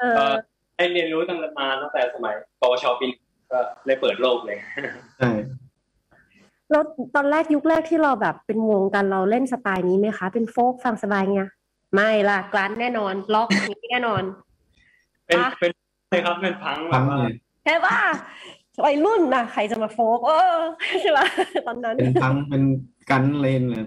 [0.00, 0.34] เอก็อ
[0.76, 3.22] ได้เรียนรู้ตั้งแต่มาตั้งแต่สมัยปวชปีหนึ่ง
[3.52, 4.58] ก็เลยเปิดโลกเลย
[5.18, 5.30] ใช่
[6.70, 6.82] แล้ว
[7.14, 11.50] ตอนแรกยุคแรกที่เราแบบเป็นวงกันเราเล่นสไตล์นี้ไหมคะ เป็น folk ฟังสบายเงี้ย
[11.94, 14.22] ไม่ล่ะ grunge แน่นอนล็อกอย่างนี้แน่นอน
[15.26, 15.70] เป็นอะเป็น
[16.10, 17.34] เลยครับเป็นพังแบพังบว่าเลย
[17.64, 17.98] ใช่ป่ะ
[18.84, 20.58] วัยรุ่นนะใครจะมา folk เออ
[21.00, 21.26] ใช่ป่ะ
[21.66, 22.62] ตอนนั้น เป็นพังเป็น
[23.10, 23.84] grunge เลย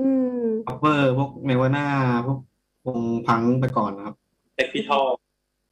[0.00, 0.08] อื
[0.38, 1.86] ม cover พวก Nirvana
[2.26, 2.38] พวก
[2.86, 4.14] วงพังไปก่อนนะครับ
[4.56, 5.06] Sex Pistols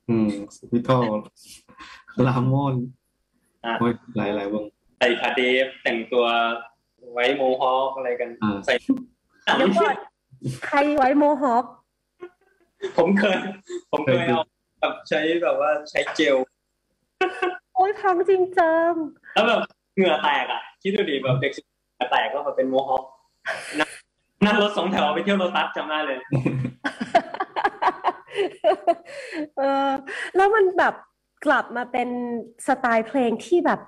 [0.08, 0.30] อืม
[0.72, 1.16] Pistols
[2.26, 2.74] ลามอน
[3.64, 4.64] อะโอ้ยหลายหลายวง
[4.98, 6.24] ใส่คาเดฟแต่งตัว
[7.12, 8.74] ไว้โมฮอคอะไรกันอ่าใส่
[9.58, 9.96] เดี๋ยวก่อน
[10.66, 11.64] ใครไว้โมฮอค
[12.96, 13.38] ผมเคย
[13.90, 14.42] ผมเคยเอา
[14.80, 16.36] แบบใช้แบบว่าใช้เจล
[17.76, 18.92] โอ้ยพังจริงจัง
[19.34, 19.60] แล้วแบบ
[19.96, 23.02] เหงื่อแตกอะคิดดูดิแบบเด็กสิบเหงื่อแตกก็แบบเป็นโมฮอค
[23.78, 23.90] นั่ง
[24.44, 26.18] นั่งรถสองแถวไปเที่ยวโรตัสจำได้เลย
[29.56, 29.90] เออ
[30.36, 30.94] แล้วมันแบบ
[31.46, 32.08] กลับมาเป็น
[32.66, 33.80] สไตล์เพลงที่แบบ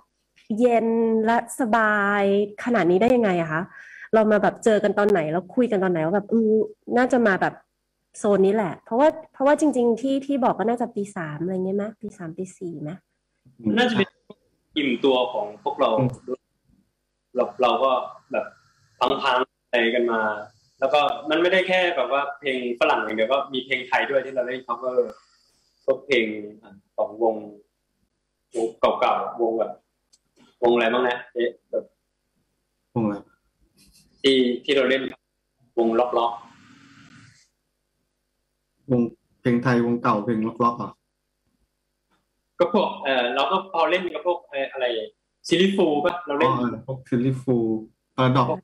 [0.59, 0.89] เย็น
[1.27, 2.23] และสบาย
[2.65, 3.63] ขนาดนี้ได้ยังไงอะคะ
[4.15, 6.53] เรามาแบบเจอกันตอนไหนแล้วคุยกันตอนไหนว่าแบบอือ
[6.97, 7.55] น่าจะมาแบบ
[8.19, 12.91] โซนนี้แหละ เพราะว่าเพราะว่าจริง ๆ ที่ที่บอกก็น่าจะปีสามอะไรเงี้ยไหมปีสามปีสี่ไหม
[13.79, 14.09] น่าจะเป็น
[14.77, 15.91] อิ่มตัวของพวกเรา
[16.29, 16.41] ด้วย
[17.37, 17.91] เราเราก็
[18.33, 18.47] แบบ
[19.23, 20.21] พังๆอะไรกันมา
[20.81, 24.99] แล้วก็มันไม่ได้แค่แบบว่าเพลงฝรั่งอย่างเดียวก็มีเพลงไทยด้วยที่เราเล่น cover
[25.85, 26.27] พวกเพลง
[26.97, 27.37] ของวง
[28.57, 29.73] วงเก่าๆวงแบบ
[30.63, 31.85] วงอะไรบ้างนะเอ๊ะแบบ
[32.95, 33.17] วงอะไร
[34.23, 35.03] ที่ที่เราเล่น
[35.79, 36.33] วง rock rock
[38.91, 39.01] วง
[39.41, 40.91] เพลงไทยวงเก่าเพลงล็อกๆเหรอ
[42.59, 44.87] ก็พวกเออเราก็พอเล่นกับพวกเอ่ออะไร
[45.49, 47.57] Silly Fools ป่ะเราอ๋อเล่นเออพวก Silly Fools
[48.17, 48.59] พาราดอก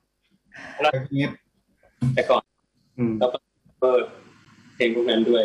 [0.81, 1.33] แล้วเงี้ย
[2.15, 2.43] แต่ก่อน
[2.99, 3.39] อืมแล้วก็
[3.81, 4.05] เปิด
[4.75, 5.45] เพลงพวกนั้นด้วย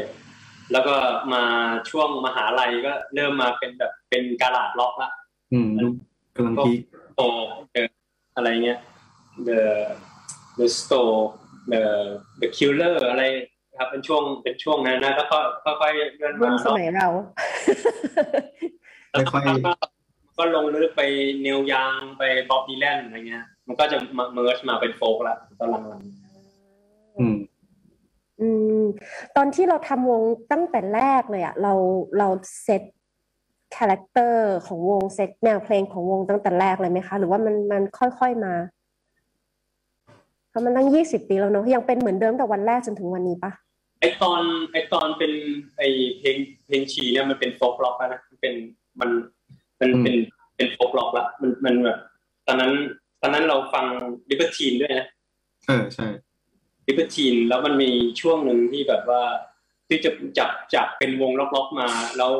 [0.71, 0.95] แล้วก็
[1.33, 1.43] มา
[1.89, 5.12] ช่วงมหาลัยก็เริ่มมาเป็นแบบเป็นการาดล็อกละ
[5.53, 5.93] อืมยุค
[6.36, 6.79] กำลังพีค
[7.15, 7.21] โต
[7.73, 7.88] เออ
[8.36, 8.79] อะไรเงี้ย
[9.47, 9.62] the
[10.60, 11.17] the store
[11.71, 11.81] the
[12.41, 13.23] the killer อะไร
[13.77, 17.07] ครับเป็นช่วงเป็นช่วงนั้นนะก็ค่อยค่อยๆเลื่อนรุ่มานสเนาะมัยเรา
[19.11, 19.73] แล้วสักพักก็
[20.37, 21.01] ก็ลงลึกไป
[21.43, 26.01] Neil Young ไป Bob Dylan อะไรเงี้ย มันก็จะมา merge มาเป็น folk ละตอนหลัง
[27.19, 27.35] อืม
[28.41, 28.49] อื
[28.81, 28.83] ม
[29.35, 31.73] ตอนที่เราทำวงตั้งแต่แรกเลยอะเรา
[32.17, 32.27] เรา
[32.63, 32.81] set
[33.77, 38.53] character ของวงเซตแนวเพลงของวงตั้งแต่แรกเลยไหมคะ หรือว่ามันมันค่อยๆมา
[40.49, 43.66] เพราะมันตั้งยี่สิบปีแล้วเนอะยังเป็นเหมือนเดิมแต่วันแรกจนถึงวันนี้ปะๆ
[43.99, 45.31] ไอตอนไอตอนเป็น
[45.77, 45.81] ไอ
[46.17, 48.53] เพลงเพลงชีเนี่ยมันเป็น folk rock แล้วนะมันเป็น
[48.99, 49.10] มัน
[49.79, 50.15] มันเป็น
[50.55, 51.99] เป็น folk rock ละมันมันแบบ
[52.47, 52.73] ตอนนั้น
[53.21, 53.86] ตอนนั้นเราฟัง
[54.29, 55.07] Libertines ด้วยนะ
[55.67, 56.07] เออใช่
[56.88, 59.23] Libertines แล้วมันมีช่วงหนึ่งที่แบบว่า
[59.88, 62.31] ที่จะจับจับเป็นวงล็อกๆมา แล้ว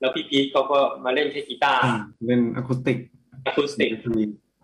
[0.00, 2.98] แล้วพี่พีทเขาก็มาเล่นแค่กีตาร์อืมเล่น acoustic
[3.46, 3.90] acoustic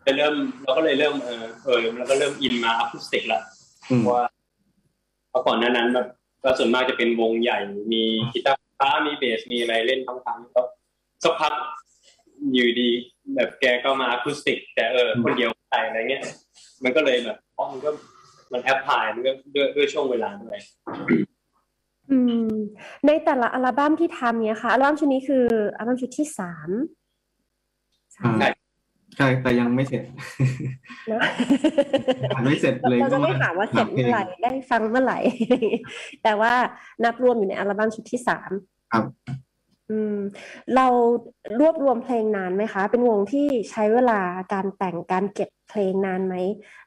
[0.07, 3.41] จะเริ่มเราก็เลยเริ่มเออเออแล้วก็เริ่ม in มาอะคูสติกละ
[3.91, 4.27] อืมเพราะว่า
[5.31, 6.07] เพราะก่อนหน้านั้นแบบ
[6.47, 7.59] ก็ส่วนมากจะเป็นวงใหญ่
[7.93, 8.53] มีกีตา
[8.93, 10.63] ร์มีเบสมีอะไรเล่นทั้งๆก็
[11.23, 11.53] สักพัก
[12.53, 12.91] อยู่ดี
[13.35, 16.23] แบบแกก็มาอะคูสติก แต่เออคนเดียวใส่อะไรเงี้ย
[16.85, 17.91] มันก็เลยแบบอ๋อมันก็
[18.53, 20.59] มันแอปพลายมันก็ด้วยด้วยช่วงเวลาด้วย
[22.11, 22.49] อืม
[23.07, 25.45] ในแต่ละอัลบั้มที่ทำเนี่ยค่ะอัลบั้มชุดนี้คือ
[25.79, 26.71] อัลบั้มชุดที่สาม
[28.17, 28.66] สามอ่าใช่
[29.17, 30.03] ใช่แต่ยังไม่เสร็จ
[31.13, 31.21] นะ
[32.35, 35.19] อ่านไม่เสร็จเลยเราจะไม่ถามว่าเสร็จเมื่อไหร่ได้ฟังเมื่อไหร่
[36.23, 36.53] แต่ว่า
[37.05, 38.51] นับรวมอยู่ในอัลบั้มชุดที่สาม
[38.93, 39.05] ครับ
[39.91, 40.17] อืม
[40.75, 40.87] เรา
[41.61, 44.21] รวบรวมเพลงนานไหมคะ เป็นวงที่ใช้เวลา
[44.53, 46.35] การแต่งการเก็บเพลงนานไหม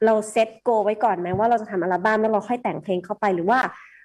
[0.06, 3.60] เราเซตโกไว้ก่อนไหมว่าเราจะทำอัลบั้มแล้วเราค่อยแต่งเพลงเข้าไปหรือว่า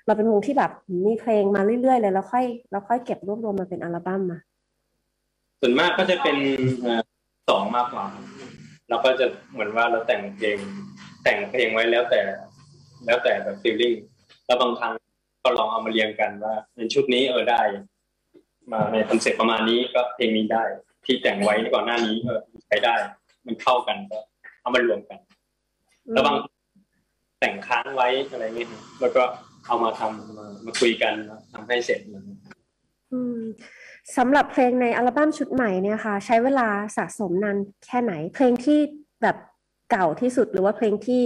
[0.06, 0.70] เราเป็นวงที่แบบ
[1.06, 4.38] มีเพลงมาเรื่อยๆเลยแล้วค่อยแล้วค่อยเก็บรวบรวมมาเป็นอัลบั้มมา
[5.60, 6.36] ส่วนมากก็จะเป็น
[6.82, 7.02] เอ่อ
[7.48, 8.06] สองมากกว่า
[8.88, 10.58] เราก็จะเหมือนว่าเราแต่งเพลง
[11.24, 12.20] แต่งเพลงไว้แล้วแต่
[13.06, 13.94] แล้วแต่แบบ feeling
[14.46, 14.92] แล้วบางครั้ง
[15.44, 17.60] ก็ลองเอามาเรียงกันว่าในชุดนี้เออได้
[18.72, 20.64] มาใน concept ประมาณนี้ก็เพลงนี้ได้
[21.04, 22.94] ที่แต่งไว้ก่อนหน้านี้เออใช้ได้
[23.46, 24.18] มันเข้ากันก็
[24.60, 25.18] เอามารวมกัน
[26.12, 26.36] แล้วบาง
[27.40, 29.22] แต่งค้างไว้อะไรเงี้ยครับแล้วก็
[29.66, 31.12] เอามาทำมามาคุยกัน
[31.52, 32.24] ทำให้เสร็จเหมือน
[33.12, 33.40] อืม
[34.16, 38.78] สำหรับเพลงในอัลบั้มชุดใหม่เนี่ยค่ะ ใช้เวลาสะสมนานแค่ไหน เพลงที่
[39.22, 39.36] แบบ
[39.90, 41.22] เก่าที่สุดหรือว่าเพลงที่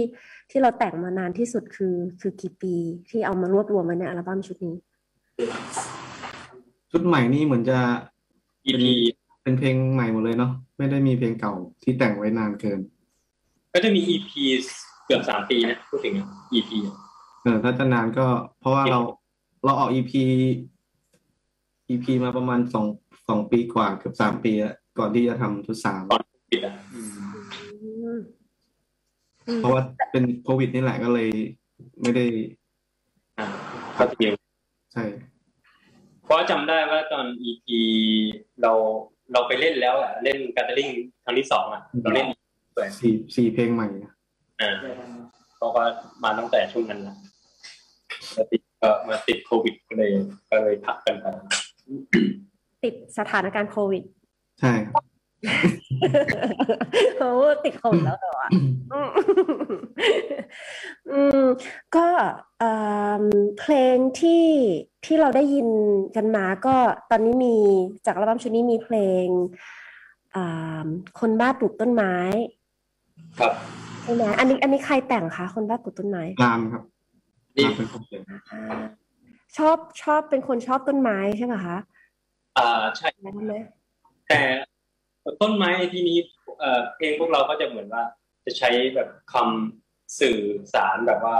[0.49, 2.75] ที่เราแต่งมานานที่สุดคือคือกี่ปี
[3.09, 4.75] ที่เอามารวบรวมไว้ในอัลบั้มชุดนี้
[6.91, 7.77] ชุดใหม่นี่เหมือนจะ
[8.65, 8.83] EP
[9.43, 12.79] เป็นเพลงใหม่หมดเลยเนาะไม่ได้มีเพลงเก่าที่แต่งไว้นานเกิน
[13.73, 14.29] ก็จะมี EP
[15.05, 16.15] เกือบสามปีนะพูดถึง
[16.53, 16.69] EP
[17.43, 18.25] เออถ้าจะนานก็
[18.59, 18.99] เพราะว่าเรา
[19.65, 20.11] เราออก EP
[21.89, 22.85] EP มาประมาณสอง
[23.29, 26.01] สองปีกว่าเกือบสามปีแล้วก่อนที่จะทำชุดสาม
[26.51, 28.21] ปิดอะอืมอืม
[29.47, 31.29] อืมเพราะว่าเป็นโควิดนี่แหละก็เลย
[32.01, 32.25] ไม่ได้
[33.37, 33.45] อ่า
[33.97, 34.25] ก็จะมี
[34.93, 35.03] ใช่
[36.23, 37.67] เพราะจำได้ว่าตอน EP
[38.61, 38.71] เรา
[39.33, 40.89] เราไปเล่นแล้วอะ เล่นการ์ดลิง
[41.23, 42.27] ครั้งที่สองอะ เราเล่น
[42.77, 44.13] ด้วยสี่สี่เพลงใหม่นะ
[44.61, 44.71] อ่า
[45.57, 45.85] เพราะว่า
[46.23, 47.15] มาตั้งแต่ช่วงนั้นนะ
[48.33, 50.11] แล้วติดก็มาติดโควิดก็เลย
[50.49, 51.25] ก็เลยพักกันไป
[52.83, 54.03] ติดสถานการณ์โควิด
[54.59, 55.03] ใช่ครับ
[57.19, 57.31] โอ้
[57.63, 58.49] ติดโควิดแล้วเหรอวะ
[58.91, 59.09] อืม
[61.11, 61.43] อืม
[61.95, 62.07] ก็
[62.59, 62.73] เอิ่
[63.21, 63.23] ม
[63.59, 64.45] เพลงที่
[65.05, 65.67] ที่เราได้ยิน
[66.15, 66.75] กันมา ก็
[67.09, 67.55] ตอนนี้มี
[68.05, 69.25] จากอัลบั้มชุดนี้มีเพลง
[70.35, 70.87] อ่า
[71.19, 72.13] คนบ้าปลูกต้นไม้
[73.39, 73.53] ครับ
[74.03, 76.83] ใช่ไหมอันนี้อันนี้ใครแต่งคะคนบ้าปลูกต้นไม้รามครับ
[77.55, 78.59] นี่รามเป็นคนเขียนอ่า
[79.57, 81.77] ชอบชอบเป็นคนชอบต้นไม้ใช่ไหมคะ
[82.57, 83.55] อ่าใช่ใช่ไหม
[84.27, 84.39] แต่
[85.41, 86.17] ต้นไม้ในที่นี้
[86.59, 88.03] เอ่อเพลงพวกเราก็จะเหมือนว่า
[88.45, 90.39] จะใช้แบบคำสื่อ
[90.73, 91.35] สารแบบว่า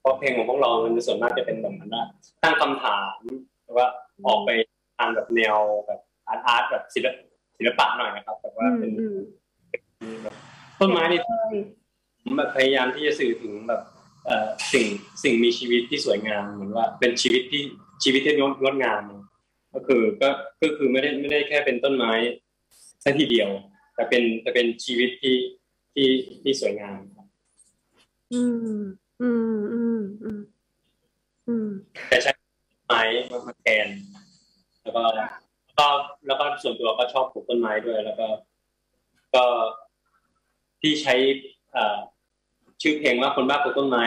[0.00, 2.04] เพราะเพลงของพวกเรา มันจะส่วนมากจะเป็นแบบนั้นว่า
[2.42, 3.18] ตั้งคำถาม
[3.62, 3.86] หรือว่า
[4.26, 4.50] ออกไป
[4.98, 5.56] ทางแบบแนว
[5.86, 7.14] แบบอาร์ตอาร์ตแบบศิลป
[7.58, 8.90] ศิลปะหน่อยนะครับแบบว่าอืมเป็น
[10.00, 10.16] อืม
[10.80, 11.56] ต้นไม้นี่เอ้ย
[12.22, 13.95] ผมแบบพยายามที่จะสื่อถึงแบบเอ่อ
[14.72, 14.86] สิ่ง
[15.22, 17.62] สิ่งมีชีวิตที่สวยงามเหมือนว่าเป็นชีวิตที่
[18.02, 19.02] ชีวิตที่งดงดงาม
[19.74, 20.28] ก็คือก็
[20.62, 22.12] ก็คือไม่ได้ไม่ได้แค่เป็นต้นไม้
[23.00, 23.50] แค่ทีเดียว
[23.94, 25.36] แต่เป็นแต่เป็นชีวิตที่
[25.94, 26.08] ที่
[26.42, 27.26] ที่สวยงามครับ
[28.32, 28.42] อื
[28.78, 28.82] ม
[29.20, 30.40] อืมอืมอืม
[31.48, 31.68] อืม
[32.08, 32.32] แต่ใช้
[32.86, 33.02] ไม้
[33.46, 33.88] มาแทน
[34.82, 35.04] แล้วก็
[35.78, 35.86] ก็
[36.26, 38.28] แล้วก็ส่วนตัวก็ชอบปลูกต้นไม้ด้วย แล้วก็
[39.34, 39.44] ก็
[40.80, 41.14] ที่ใช้
[41.76, 41.98] อ่า
[42.82, 44.04] ชื่อเพลงว่าคนบ้าปลูกต้นไม้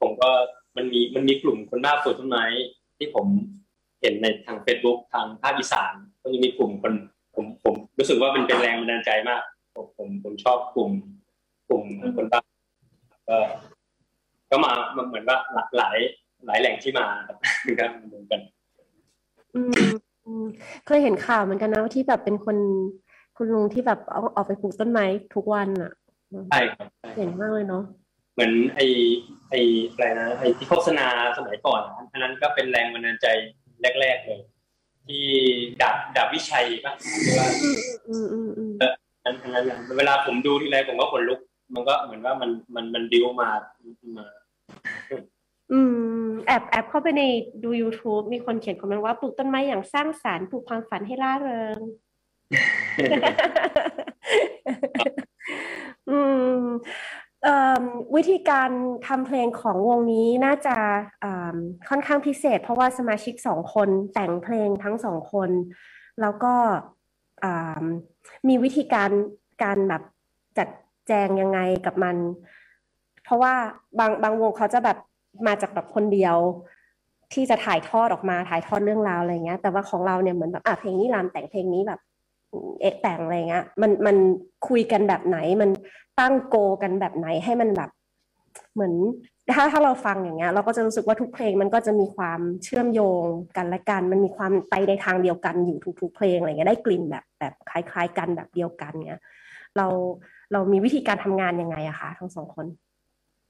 [0.00, 0.30] ผมก็
[0.76, 2.44] มันมีมันมีกลุ่มคนบ้าปลูกต้นไม้
[2.98, 3.26] ที่ผม
[4.00, 6.92] เห็นในทาง Facebook ทางภาคอีสานก็จะมีกลุ่มคน
[7.34, 9.42] ผมผมรู้สึกว่ามันเป็นแรงบันดาลใจมาก
[9.74, 10.90] ผมผมผมชอบกลุ่ม
[11.68, 11.84] กลุ่ม
[12.16, 12.40] คนบ้า
[13.28, 13.36] ก็
[14.50, 15.98] ก็มามาเหมือนว่าหลากหลาย
[16.46, 17.36] หลายแหล่งที่มาครับ
[17.80, 18.40] ครับเหมือนกัน
[20.86, 22.56] เคยเห็นข่าวเหมือนกันนะที่แบบเป็นคน
[23.36, 25.04] คุณลุงที่แบบเอาออกไปปลูกต้นไม้
[25.34, 25.92] ทุกวันอะ
[26.50, 27.82] ใช่ครับใช่เห็นมากเลยเนาะ
[28.34, 28.80] เหมือนไอ
[29.50, 29.54] ไอ
[29.92, 31.06] อะไรนะไอที่โฆษณา
[31.38, 33.26] สมัยก่อนอะอันนั้นก็เป็นแรงบันดาลใจ
[34.00, 34.40] แรก ๆเลย
[35.06, 35.24] ที่
[35.80, 36.92] ดาบดาบวิชัยป่ะ
[37.22, 37.46] หรือว่า
[38.08, 38.72] อืมอืมอืม
[39.24, 41.40] อันอันนั้นอะเวลาผมดูทีไรผมก็ขนลุก
[41.74, 43.50] มันก็เหมือนว่ามันมันมันดิวมา
[44.18, 44.26] มา
[45.72, 45.80] อื
[46.24, 47.22] มแอบแอบเข้าไปใน
[47.64, 51.78] ดู YouTube มีคนเขียนคอมเมนต์ว่าปลูกต้นไม้อย่างสร้างสรรค์ปลูกความฝันให้ร่าเริง
[56.10, 56.18] อื
[56.58, 56.62] ม
[57.46, 57.48] อ
[58.16, 58.70] วิธีการ
[59.06, 60.76] ทำเพลงของวงนี้น่าจะ
[61.88, 65.50] ค่อนข้างพิเศษ เพราะว่าสมาชิกสองคนแต่งเพลงทั้งสองคน
[66.20, 66.54] แล้วก็
[68.48, 69.10] มีวิธีการ
[69.62, 70.02] การแบบ
[70.58, 70.68] จัด
[71.08, 72.16] แจงยังไงกับมัน
[73.24, 73.54] เพราะว่า
[73.98, 74.98] บางบางวงเขาจะแบบ
[75.46, 76.36] มาจากแบบคนเดียว
[77.32, 82.00] ที่จะถ่ายทอดออกมาถ่ายทอดเรื่องราวอะไรเงี้ย แต่ว่าของเราเนี่ยเหมือนแบบอะเพลงนี้รามแต่งเพลงนี้แบบ
[82.80, 84.16] เอะแต่งอะไรเงี้ยมันมัน
[84.68, 85.70] คุยกันแบบไหน มัน
[86.20, 87.90] ตั้งโกกันแบบไหนให้มันแบบ
[88.74, 88.94] เหมือน
[89.54, 93.24] ถ้าถ้าเราฟังอย่างเงี้ย เราก็จะรู้สึกว่าทุกเพลงมันก็จะมีความเชื่อมโยง
[93.56, 99.22] กันและกัน มันมีความไปในทางเดียวกันอยู่ทุกๆเพลงอะไรเงี้ยได้กลิ่นแบบแบบคล้าย ๆ กันแบบเดียวกันเงี้ย
[99.76, 99.86] เรา
[100.52, 102.66] เรามีวิธีการทำงานยังไงอะคะทั้งสองคน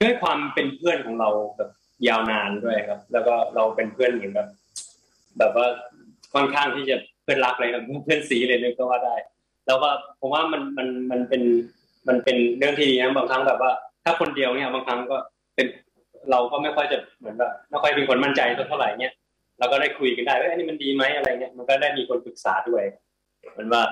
[0.02, 1.70] ด้วยความเป็นเพื่อนของเราแบบ
[2.08, 4.48] ยาวนานด้วยครับ แล้วก็เราเป็นเพื่อนเหมือนแบบ
[5.38, 5.66] แบบว่า
[6.34, 9.16] ค่อนข้างที่จะ เพื่อนรักเลยครับเพื่อนสีเลยเลยก็ว่าได้
[9.66, 9.88] แล้วก็
[10.20, 11.42] ผมว่ามันมันมันเป็น
[12.08, 13.72] มันเป็นเรื่องที่ดีนะบางครั้งแบบว่า
[14.04, 15.16] ถ้าคนเดียวเนี่ยบางครั้งก็
[15.54, 15.66] เป็น
[16.30, 19.12] เราก็ไม่ค่อยจะเหมือนแบบไม่ค่อยเป็นคนมั่นใจเท่าไหร่เนี่ย
[19.58, 22.84] เราก็ได้คุยกันได้ว่าอันนี้มันดีไหมอะไรเงี้ยมันก็ได้มีคนปรึกษาด้วย
[23.52, 23.82] เหมือนว่า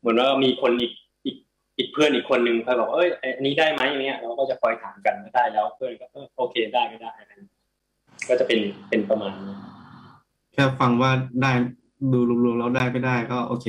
[0.00, 0.92] เหมือนว่ามีคนอีก
[1.24, 1.36] อีก
[1.78, 7.32] อีกเพื่อนอีกคนนึงคอยบอกเอ้ยอันนี้ได้ไหมอย่างเงี้ยเราก็จะคอยถามกันไม่ได้แล้วเพื่อนก็เออโอเคได้ไม่ได้อะไร
[8.28, 9.54] ก็จะเป็นเป็นประมาณนี้
[10.52, 11.10] แค่ฟังว่า
[11.42, 11.52] ได้
[12.12, 13.66] ดูรวมๆแล้วได้ไม่ได้ก็โอเค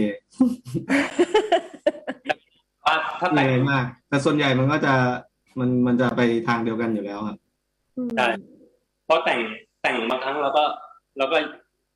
[2.85, 4.93] ว่าถ้าไม่แต่งอะไรมาก แต่ส่วนใหญ่มันก็จะ
[5.59, 7.37] มันมันจะไปทางเดียวกันอยู่แล้วครับ
[8.17, 8.27] ใช่
[9.05, 9.39] เพราะแต่ง
[9.81, 10.63] แต่งบางครั้งเราก็
[11.17, 11.37] เราก็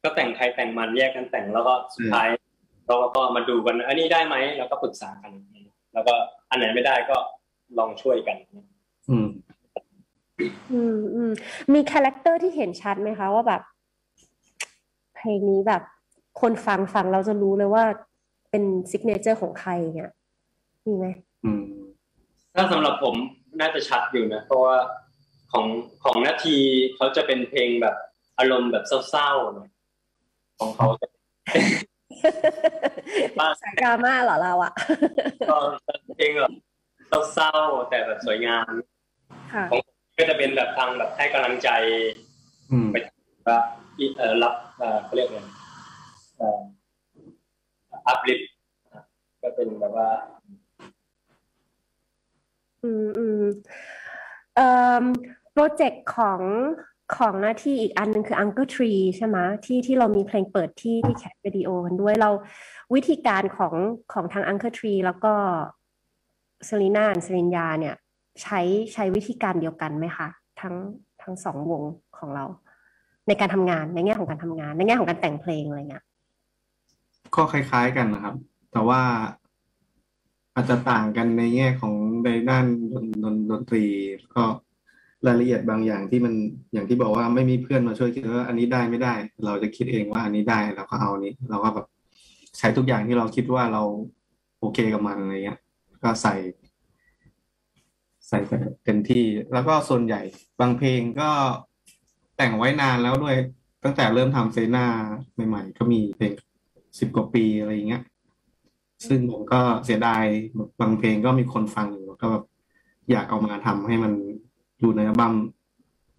[0.04, 2.28] ก็แต่งใครแต่งมันแยกกันแต่งแล้วก็สุดท้าย
[2.88, 5.32] เราก็มาดูกันอันนี้ได้ไหมแล้วก็ปรึกษากัน
[5.94, 6.14] แล้วก็
[6.50, 7.18] อันไหนไม่ได้ก็
[7.78, 8.38] ลองช่วยกัน
[9.10, 9.28] อืม
[10.74, 11.32] อืมอืม
[11.74, 13.62] มี character ที่เห็นชัดไหมคะว่าแบบ
[15.16, 15.82] เพลงนี้แบบ
[16.40, 17.84] คนฟังฟังเราจะรู้เลยว่า
[18.50, 20.12] เป็นซิกเนเจอร์ของใครเงี้ย
[20.86, 21.06] มีไหม
[21.46, 21.64] อืม
[22.56, 23.16] ถ้าสำหรับผม
[23.60, 24.78] น่าจะชัดอยู่นะ เพราะว่า
[25.52, 25.66] ของ
[26.04, 26.58] ของนาที
[26.96, 27.96] เขาจะเป็นเพลงแบบ
[28.40, 29.70] อารมณ์แบบเศร้าๆหน่อย
[30.60, 31.08] ของเขาจะ
[33.40, 34.74] บ้างสายดราม่าเหรอเราอะ
[35.50, 35.58] ก็
[36.18, 36.54] เพลงแบบ
[37.34, 38.72] เศร้าๆแต่แบบสวยงาม
[39.54, 39.66] ค่ะ
[40.18, 41.70] ก็จะเป็นแบบทางแบบให้กำลังใจ
[42.72, 42.88] อืม
[43.48, 43.58] ว่า
[44.18, 48.40] เอ่อรับเอ่อเขาเรียกอะไรเอ่อ uplift
[49.42, 50.10] ก็เป็นแบบว่า
[52.84, 53.44] อืมอืม
[54.56, 54.68] เอ่
[55.02, 55.06] อ
[55.54, 56.42] project ของ
[57.16, 62.30] ของหน้าที่อีกอันหนึ่งคือ Uncle Tree ใช่ไหมที่ที่เรามีเพลงเปิดที่ที่ cap วิดีโอกันด้วยเรา
[62.96, 63.74] วิธีการของ
[64.14, 65.34] ของทาง Uncle Tree แล้วก็
[66.66, 67.96] Selina Sirinya เนี่ย
[68.42, 68.60] ใช้
[68.94, 70.28] ใช้วิธีการเดียวกันไหมคะ
[70.62, 70.76] ทั้ง
[71.22, 71.84] ทั้งสองวง
[72.18, 72.46] ของเรา
[73.28, 76.04] ในการทำงานในแง่ของการทำงาน ในแง่ของการแต่งเพลงอะไรเงี้ย
[77.36, 78.36] ก็คล้ายๆกันนะครับ
[78.72, 79.02] แต่ว่า
[80.56, 83.86] อาจจะต่างกันในแง่ของในด้านดนดนดนตรี
[84.36, 84.44] ก็
[85.28, 86.34] รายละเอียดบางอย่างที่มัน
[86.74, 89.14] อย่างที่บอกว่าไม่มีเพื่อนมาช่วยคิดว่าอันนี้ได้ไม่ได้
[89.46, 91.88] เราจะคิดเองว่าอันนี้ได้เราก็เอาอันนี้เราก็แบบ
[92.58, 93.84] ใช้ทุกอย่างที่เราคิดว่าเรา
[94.60, 95.60] โอเคกับมันอะไรเงี้ย
[96.04, 96.36] ก็ใส่
[98.28, 98.40] ใส่
[98.86, 100.22] เต็มที่ แล้วก็ส่วนใหญ่
[100.60, 101.30] บางเพลงก็
[102.38, 103.36] แต่งไว้นานแล้วด้วย
[103.84, 104.86] ตั้งแต่เริ่มทำเซน่า
[105.48, 106.34] ใหม่ ๆ ก็มีเพลง
[107.00, 108.04] สิบกว่าปีอะไรอย่างเงี้ย
[109.08, 110.24] ซึ่งผมก็เสียดาย
[110.80, 112.46] บางเพลงก็มีคนฟังอยู่แล้วก็แบบ
[113.12, 114.14] อยากเอามาทำให้มัน
[114.80, 115.34] อยู่ในอัลบั้ม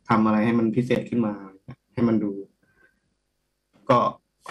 [0.08, 1.34] ทำอะไรให้มันพิเศษขึ้นมา
[1.92, 2.32] ให้มันดู
[3.90, 3.98] ก็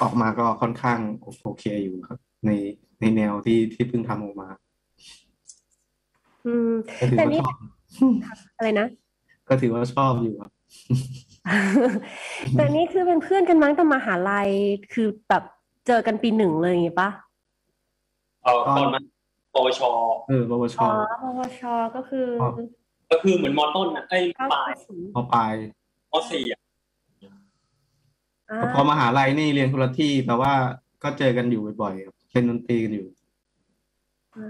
[0.02, 1.00] ออกมาก็ค่อนข้าง
[1.44, 2.52] โอเคอยู่ครับ ใน
[3.00, 4.48] ในแนวที่ที่เพิ่งทำออกมา
[6.46, 7.56] อืมก็ถือแต่ว่านี่ชอบ
[8.58, 8.88] อะไรนะ
[9.50, 10.52] ก็ถือว่าชอบอยู่ครับ
[12.54, 14.50] แต่นี่คือเป็นเพื่อนกันมั้งแต่มหาลัย
[14.94, 15.44] คือแบบ
[15.88, 17.10] เจอกันปีหนึ่งเลยอย่างงี้ปะ
[18.44, 19.04] เอ่อตอนนั้น
[19.54, 19.80] ปวช
[20.28, 20.90] เออปวช อ๋อ
[21.22, 21.62] ปวช
[21.96, 22.52] ก็คือครับ
[23.12, 25.54] ก็คือเหมือนมอต้นอะไอ้ยเข้าปลายศูนย์พอปลาย
[26.12, 26.60] มสี่อะ
[28.52, 30.54] อ่าพอมหาลัยนี่เรียนคนละที่แต่ว่า
[31.04, 33.08] ก็เจอกันอยู่บ่อยๆครับเล่นดนตรีกันอยู่
[34.36, 34.46] อ่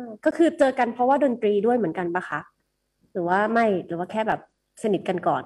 [0.00, 2.40] าก็คือเจอกันเพราะว่าดนตรีด้วยเหมือนกันปะคะ
[3.12, 4.40] หรือว่าไม่หรือว่าแค่แบบ
[4.82, 5.44] สนิทกันก่อน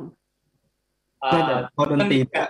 [1.23, 2.49] อ่าไม่แต่เพราะดนตรีสทกันอ่า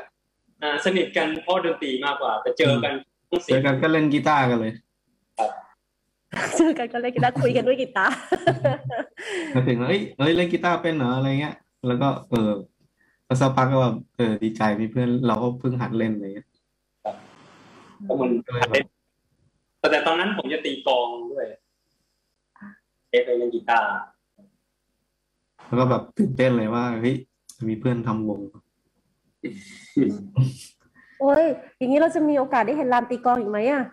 [0.85, 2.93] สนิทกันเพราะดนตรีมากกว่าแต่เจอกัน
[3.31, 4.73] ต้องเจสี่อกันก็เล่นกีตาร์กันเลย
[6.57, 8.15] เจอกันก็เล่นกีตาร์คุยกันด้วยกีตาร์
[9.55, 11.55] มาถึงแล้วเอ้ยเอ้ยเล่นกีตาร์เป็นเหรออะไรเงี้ย
[11.87, 12.51] แล้วก็เออ
[13.27, 16.49] แล้วสักพักก็แบบเออดีใจมีเพื่อนเราก็เพิ่งหัดเล่นอะไรเงี้ย
[18.09, 18.87] ก็มันก็เลยแบบ
[19.79, 21.47] แต่แต่ตอนนั้นผมจะตีกลองด้วย
[23.11, 23.87] เอฟไปเล่นกีตาร์
[25.67, 27.15] แล้วก็แบบตื่นเต้นเลยว่าเฮ้ย
[27.69, 28.41] มีเพื่อนทำวง
[31.21, 31.45] โอ้ย
[31.79, 33.85] อย่างนี้เราจะมีโอกาสได้เห็นรามตีกลองอีกไหมอะ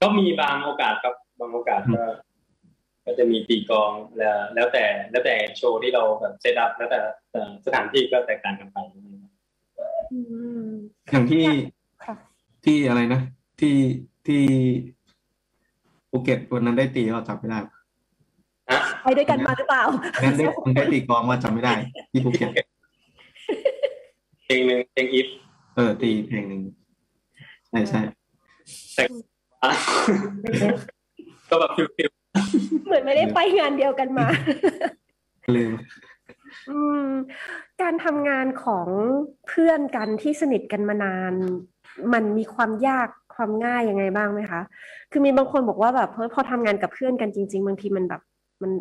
[0.00, 2.02] ก็มีบางโอกาสครับบางโอกาสก็
[3.06, 6.98] ก็จะมีตีกลองแล้วแล้วแต่แล้วแต่โชว์ที่เราแบบเซตอัพแล้วแต่
[7.30, 8.78] แต่สถานที่ก็แตกต่างกันไป
[10.12, 10.20] อื
[10.68, 10.70] ม
[11.10, 11.44] อย่างที่
[12.04, 12.14] ค่ะ
[12.64, 13.20] ที่อะไรนะ
[13.60, 13.76] ที่
[14.26, 14.42] ที่
[16.10, 17.58] ภูเก็ตวันนั้นได้ตีเราจำไม่ได้
[18.70, 19.82] ฮะไปด้วยกันมาหรือเปล่า
[20.22, 21.72] งั้นได้มันได้ตีกลองว่าจำไม่ได้
[22.12, 22.50] ที่ภูเก็ต
[24.44, 25.28] เพลงหนึ่งเพลงอีฟ
[25.74, 26.62] เออตีเพลงหนึ่ง
[27.68, 28.00] ใช่ใช่
[31.50, 32.10] ก็แบบฟิลฟิล
[32.86, 34.26] เหมือนไม่ได้ไปงานเดียวกันมา
[35.54, 35.72] ลืม
[36.70, 37.08] อืม
[37.82, 38.86] การทำงานของ
[39.48, 41.32] เพื่อนกันที่สนิทกันมานาน
[42.12, 44.60] มันมีความยากความง่ายยังไงบ้างไหมคะ
[45.10, 48.22] คือมีบางคนบอกว่าแบบเฮ้ยพอทำงานกับเพื่อนกันจริง ๆ บางทีมันแบบ
[48.62, 48.72] มัน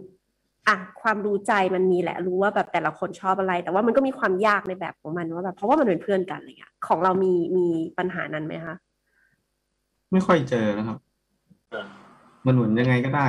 [0.67, 8.76] อะความรู้ใจมันมีแหละรู้ว่าแบบแต่ละคนชอบอะไร แต่ว่ามันก็มีความยากในแบบของมันว่าแบบเพราะว่ามันเป็นเพื่อนกันอะไรเงี้ยของเรามีมีปัญหานั้นไหมคะ
[10.12, 10.97] ไม่ค่อยเจอนะครับ
[12.45, 13.28] มันเหมือนยังไงก็ได้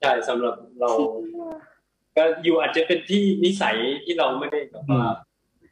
[0.00, 0.90] ใช่สำหรับเรา
[2.16, 5.02] ก็อยู่อาจจะเป็นที่นิสัยที่เราไม่ได้แบบว่า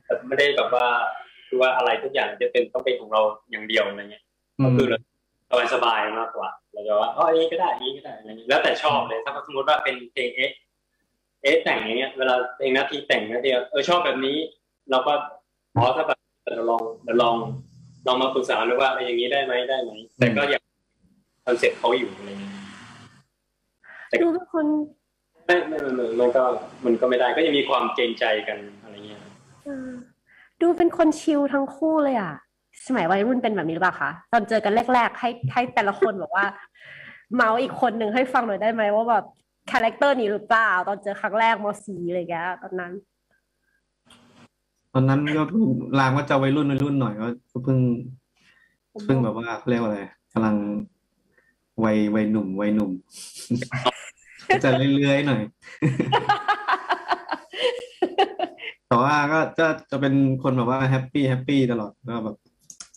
[0.06, 0.86] แบบไม่ได้แบบว่า
[1.48, 4.24] คือว่าอะไรทุกอย่างจะเป็นต้องเป็นของเราอย่างเดียวอะไรเงี้ย
[4.58, 4.98] อืก็มคือเรา
[5.50, 10.52] สบายสบายๆมากกว่า เราจะว่าอ๋ออันนี้ก็ได้อันนี้ก็ได้อะไรเงี้ยแล้วแต่ชอบเลย ถ้าสมมติว่าเป็นเพลงเอ๊ะ
[11.46, 14.36] เอ๊ะแต่งอย่างเงี้ยเวลาเพลงหน้าที่แต่งหน้าที่เออชอบแบบนี้
[14.90, 15.12] เราก็
[15.76, 16.18] อ๋อถ้าแบบ
[16.56, 17.34] เราลองเราลอง
[18.06, 20.62] ลองมาปรึกษาดูว่าเอออย่างนี้ได้ไหมได้ไหมแต่ก็อยาก
[21.46, 22.54] คอนเซ็ปต์เขาอยู่อะไรเงี้ย
[24.22, 24.66] ดูเป็นคน
[25.46, 26.42] ไม่ไม่ไม่ไม่มันก็
[26.84, 29.22] มันก็ไม่ได้ก็ยังมีความเกรงใจกันอะไรเงี้ย
[29.64, 29.90] เออ
[30.62, 32.32] ดูเป็นคน chill ทั้งคู่เลยอะ
[32.86, 36.46] สมัยวัยรุ่นเป็นแบบนี้หรือเปล่าคะตอนเจอกันแรก ๆ ให้ให้แต่ละคนบอกว่า
[37.34, 39.24] เมาส์อีกคนหนึ่งให้ฟังหน่อยได้ไหมว่าแบบ
[39.72, 42.92] character นี้หรือเปล่า ตอนเจอครั้งแรกมสีอะไรอย่างเงี้ยตอนนั้น
[44.92, 45.62] ตอนนั้นก็เพิ่ง
[45.98, 47.78] รามก็จะวัยรุ่นวัยรุ่นหน่อยก็ก็เพิ่ง
[49.04, 50.00] เพิ่งแบบว่าเขาเรียกว่าอะไร
[50.32, 50.56] กำลัง
[51.84, 52.90] วัยวัยหนุ่มวัยหนุ่ม
[54.64, 55.42] จะเรื่อยๆหน่อย
[58.86, 62.36] แต่ว่าก็จะจะเป็นคนแบบว่า happy happy ตลอดก็แบบ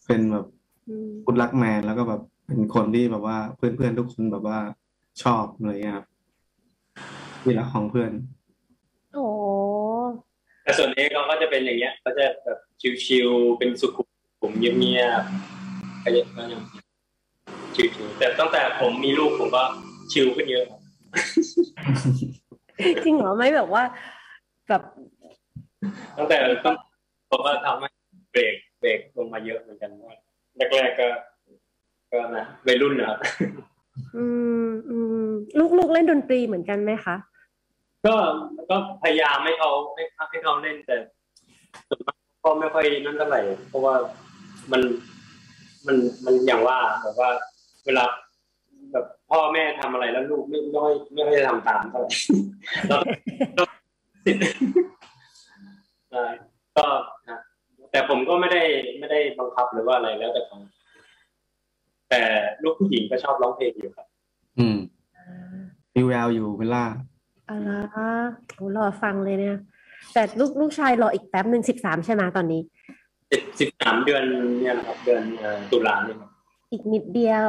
[0.08, 0.46] เป็นแบบ
[0.90, 4.58] อืม good luck man แล้วก็แบบเป็นคนที่แบบว่าเพื่อนๆทุกคนแบบว่า
[5.24, 6.08] ชอบอะไรเงี้ยครับ
[7.42, 8.12] ที่รักของเพื่อน
[9.14, 9.26] โอ้
[10.64, 12.60] แต่ส่วนเอกเขาก็จะเป็นอย่างเงี้ยเขาจะแบบ
[13.06, 14.08] chill ๆเป็นสุขุม
[14.42, 16.62] ผมเงียบๆก็ยังก็ยัง
[17.76, 19.64] chill ๆแต่ตั้งแต่ผมมีลูกผมก็
[20.12, 20.82] chill ขึ้นเยอะครับ
[23.06, 23.84] จริงเหรอไม่แบบว่า
[24.70, 24.82] แบบ
[26.18, 26.76] ตั้งแต่ต้อง
[27.30, 27.90] ผมก็ทำให้
[28.32, 29.92] เบรกเบรกลงมาเยอะเหมือนกัน
[30.76, 31.08] แรกๆก็
[32.12, 33.20] ก็นะวัยรุ่นนะครับ
[34.18, 34.26] อื
[34.68, 35.28] มอืม
[35.60, 37.16] ลูกลูกเล่นดนตรีเหมือนกันไหมคะ
[38.06, 38.16] ก็
[38.70, 40.96] ก็พยายามให้เขาให้ให้เขาเล่นแต่
[41.90, 43.96] ส่วนมากก็ไม่ค่อยนั่นเท่าไหร่เพราะว่า
[44.72, 44.82] มัน
[45.88, 47.30] มันมันอย่างว่าแบบว่า
[47.86, 48.04] เวลา
[48.92, 52.10] แบบพ่อแม่ทำอะไรแล้วลูกไม่ไม่ค่อยไม่ค่อยจะทำตามเท่าไหร่
[56.78, 56.86] ก็
[57.92, 58.64] แต่ผมก็ไม่ได้
[59.00, 60.58] ไม่ได้บังคับหรือว่าอะไรแล้วแต่เขา
[62.10, 62.22] แต่
[62.64, 64.08] ลูกผู้หญิงก็ชอบร้องเพลงอยู่ครับ
[64.60, 64.78] อืม
[65.96, 66.84] มีแววอยู่เวลา
[67.50, 67.70] อะไร
[68.56, 69.58] โอ้รอฟังเลยเนี่ย
[70.14, 72.62] แต่ลูกลูกชายรออีกแป๊บหนึ่งสิบสามใช่ไหมตอนนี้
[73.32, 74.24] สิบสิบสามเดือน
[74.60, 76.30] เนี่ยนะครับ เดือนเอ่อตุลาเนี่ยครับ
[76.72, 77.48] อีกนิดเดียว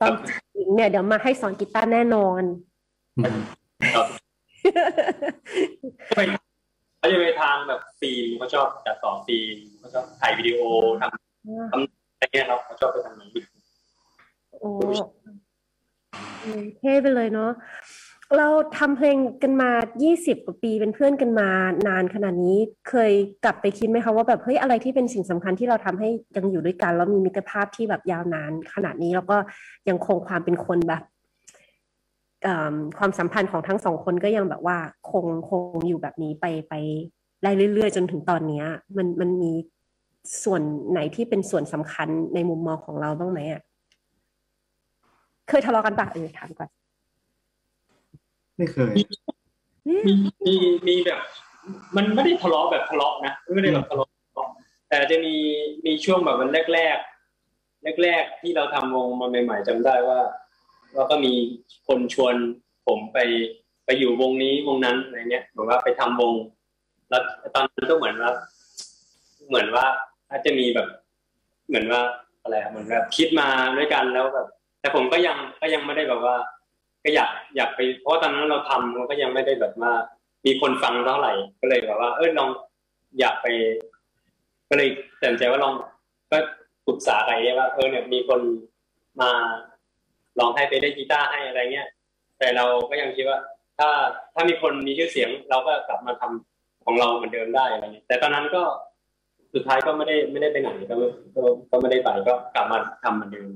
[0.00, 0.12] ตอน
[0.54, 2.42] หญิงเนี่ยเดี๋ยวมาให้สอนกีตาร์แน่นอน
[3.18, 3.38] อืม
[6.14, 6.20] ไป
[6.98, 10.60] เขาจะไปทางแบบฟิล์มเขาชอบจัดต่อฟิล์มเขาชอบถ่ายวิดีโอ
[11.00, 11.76] ทำอะ
[12.18, 13.30] ไรเงี้ยครับเขาชอบไปทางนั้น
[14.60, 14.70] โอ้
[16.78, 17.50] เท่ไปเลยเนาะ
[18.38, 19.70] เราทำเพลงกันมา
[20.08, 21.48] 20 กว่าปีเป็นเพื่อนกันมา
[21.88, 23.12] นานขนาดนี้ เคย
[23.44, 29.36] กลับไปคิดไหมคะว่าแบบเฮ้ยอะไรที่เป็นสิ่งสำคัญที่เราทำให้ยังอยู่ด้วยกัน แล้วมีมิตรภาพที่แบบยาวนานขนาดนี้ แล้วก็
[29.88, 31.02] ยังคงความเป็นคนแบบ
[32.98, 34.78] ความสัมพันธ์ของทั้งสองคนก็ยังแบบว่า
[35.10, 36.74] คงคงอยู่แบบนี้ไปไป
[37.42, 38.66] ได้เรื่อยๆ จนถึงตอนเนี้ย
[38.96, 39.52] มันมันมี
[40.44, 43.62] ส่วนไหนที่เป็นส่วนสำคัญในมุมมองของเราบ้างไหมอะ
[45.48, 46.68] เคยทะเลาะกันปะเออถามก่อน
[48.56, 48.92] ไม่เคย
[50.06, 50.12] มี
[50.46, 50.54] มี
[50.88, 51.20] มีแบบ
[51.96, 54.08] มันไม่ได้ทะเลาะแบบทะเลาะนะไม่ได้แบบทะเลาะ
[54.88, 55.34] แต่จะมี
[55.86, 56.98] มีช่วงแบบมันแรกแรก
[57.82, 60.20] แรกแรกๆที่เราทำวงมาใหม่ ๆจำได้ว่า
[60.94, 61.32] ว่าก็มี
[61.88, 62.34] คนชวน
[62.86, 63.18] ผมไป
[63.84, 66.34] ไปอยู่วงนี้วงนั้นอะไรเงี้ยเหมือนว่าไปทำวง
[67.10, 67.22] แล้ว
[67.54, 68.32] ตอนนั้นก็เหมือนว่า
[69.48, 69.86] เหมือนว่า
[70.30, 70.88] อาจจะมีแบบ
[71.68, 72.00] เหมือนว่า
[72.42, 74.48] อะไรอะเหมือนแบบคิดมาด้วยกันแล้วแบบ
[74.80, 76.36] แต่ผมก็ยังก็ยังไม่ได้แบบว่า
[77.04, 79.92] ก็อยากอยากไป เพราะตอนนั้นเราทำมันก็ยังไม่ได้แบบว่า
[80.46, 82.50] มีคนฟังเท่าไหร่ ก็เลยแบบว่า เออลอง
[83.20, 83.46] อยากไป
[84.68, 84.88] ก็เลย
[85.22, 85.74] ตัดใจว่าลอง
[86.32, 86.38] ก็
[86.86, 88.40] ปรึกษาใครว่าเออเนี่ยมีคน
[89.20, 89.30] มา
[90.38, 91.88] ลองให้ไปเล่นกีตาร์ให้อะไรเงี้ย
[92.38, 93.38] แต่เราก็ยังคิดว่า
[93.78, 93.88] ถ้า
[94.34, 98.62] ถ้ามีคนมีชื่อเสียง เราก็กลับมาทำของเราเหมือนเดิมได้อะไรเงี้ยแต่ตอนนั้นก็
[99.54, 100.94] สุดท้ายก็ไม่ได้ไม่ได้ไปไหนก็
[101.34, 103.48] ก็ก็ไม่ได้ไปก็กลับมาทำเหมือนเดิม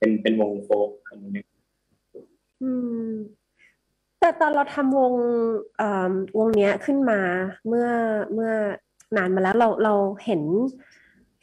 [0.00, 1.46] เป็นเป็นวงโฟกเหมือนเดิม
[2.62, 2.70] อื
[3.08, 3.12] ม
[4.20, 5.12] แต่ตอนเราทำวง
[5.80, 7.20] อ่อวงเนี้ยขึ้นมา
[7.68, 7.88] เมื่อ
[8.34, 8.52] เมื่อ
[9.16, 10.42] นานมาแล้วเราเราเห็น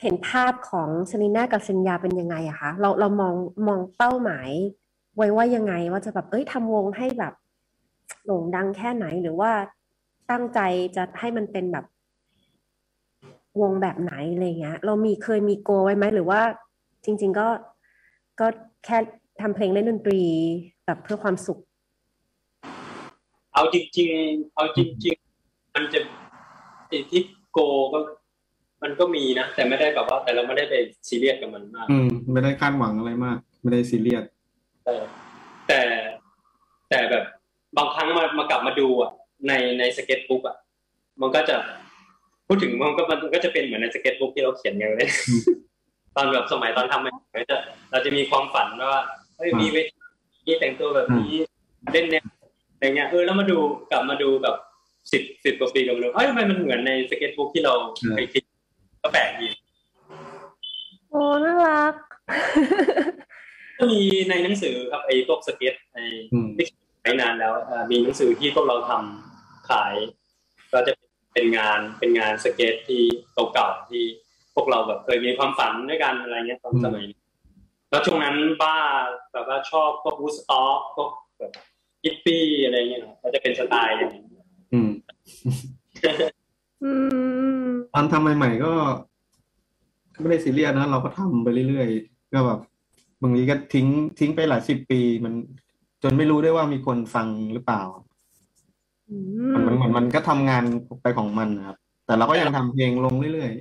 [0.01, 3.35] เห็นภาพของเซรีน่ากับเซนยาเป็นยังไงอะคะเราเรามอง
[3.67, 4.49] มองเป้าหมาย
[5.15, 7.33] ไว้ว่ายังไง ว่าจะแบบเอ้ยทำวงให้แบบ
[8.25, 9.51] โด่งดังแค่ไหนหรือว่า
[10.31, 10.59] ตั้งใจ
[10.95, 11.85] จะให้มันเป็นแบบ
[13.61, 16.41] วงแบบไหนอะไรเงี้ย เรามีเคยมีโกไว้ไหมหรือว่า
[17.03, 17.47] จริง ๆ ก็
[18.39, 18.47] ก็
[18.85, 18.97] แค่
[19.41, 20.21] ทำเพลงเล่นดนตรี
[20.85, 21.59] แบบเพื่อความสุข
[23.53, 25.99] เอาจริง ๆ เอาจริง ๆ มันจะ
[26.89, 27.21] ไอ้ที่
[27.51, 27.59] โก
[27.93, 27.99] ก็
[28.83, 30.75] มันก็มีนะ แต่ไม่ได้แบบว่า แต่เราไม่ได้ไป
[31.07, 34.23] ซีเรียสกับมันมาก อืม ไม่ได้คาดหวังอะไรมาก ไม่ได้ซีเรียส
[34.83, 34.95] แต่
[35.67, 35.81] แต่
[36.89, 37.23] แต่แบบ
[37.77, 39.11] บางครั้งมามากลับมาดูอะ
[39.47, 40.57] ในใน sketchbook อะ
[41.21, 41.55] มันก็จะ
[42.47, 45.09] พูดถึงมันก็มันก็จะเป็นเหมือนใน sketchbook ที่เราเขียนกันเลย
[46.17, 47.57] ตอนแบบสมัยตอนทำมันเราจะ
[47.91, 49.01] เราจะมีความฝันว่า
[49.37, 49.97] เฮ้ยมีเวที
[50.47, 51.31] นี้แต่งตัวแบบนี้
[51.93, 52.23] เล่นแนว
[52.73, 53.57] อะไรเงี้ยเออแล้วมาดู
[53.91, 54.55] กลับมาดูแบบ
[55.11, 57.73] สิบสิบกว่าปีกลับมาดูเอ้ยทำไมมันเหมือนใน sketchbook ที่เรา
[58.13, 58.43] เคยคิด
[59.03, 59.47] ก็แปลกดี
[61.09, 61.95] โอ้น่ารัก
[63.77, 66.03] ก็มีในหนังสือครับไอ้พวกสเก็ตไอ้
[66.33, 66.65] อืมที่
[67.03, 69.93] ขายนานแล้วเอ่อมีหนังสือที่พวกเราทำขาย
[70.73, 70.93] ก็จะ
[71.33, 73.01] เป็นงานเป็นงานสเก็ตที่
[73.53, 74.03] เก่าๆที่
[74.57, 77.19] พวกเราแบบเคยมีความฝันด้วยกันอะไรเงี้ยตอนสมัยนี้
[77.89, 78.77] แล้วช่วงนั้นบ้า
[79.33, 81.51] แบบว่าชอบพวก Woodstock พวกแบบ
[82.03, 84.23] ฮิปปี้อะไรเงี้ยครับก็จะเป็นสไตล์อย่างนี้
[84.73, 84.89] อืม
[86.83, 86.91] อื
[87.67, 88.73] มพตอนทำใหม่ๆก็
[90.13, 92.59] ก็ไม่ได้ซีเรียสนะเราก็ทำไปเรื่อยๆก็แบบ
[93.21, 93.87] บางทีก็ทิ้ง
[94.19, 95.33] ทิ้งไปหลายสิบปีมัน
[96.03, 97.81] จนไม่รู้ได้ว่ามีคนฟังหรือเปล่า
[99.09, 99.15] อื
[99.53, 100.63] มันมมันมันมันก็ทำงาน
[101.01, 103.51] ไปของมันนะครับ แต่เราก็ยังทำเพลงลงเรื่อย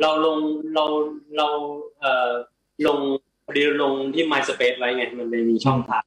[0.00, 0.38] เราลง
[0.74, 0.84] เรา
[1.36, 1.48] เรา
[2.00, 2.30] เอ่อ
[2.86, 2.98] ลง
[3.44, 6.04] พอดีลงที่ MySpace ไว้ไง มันเลยมีช่องทาง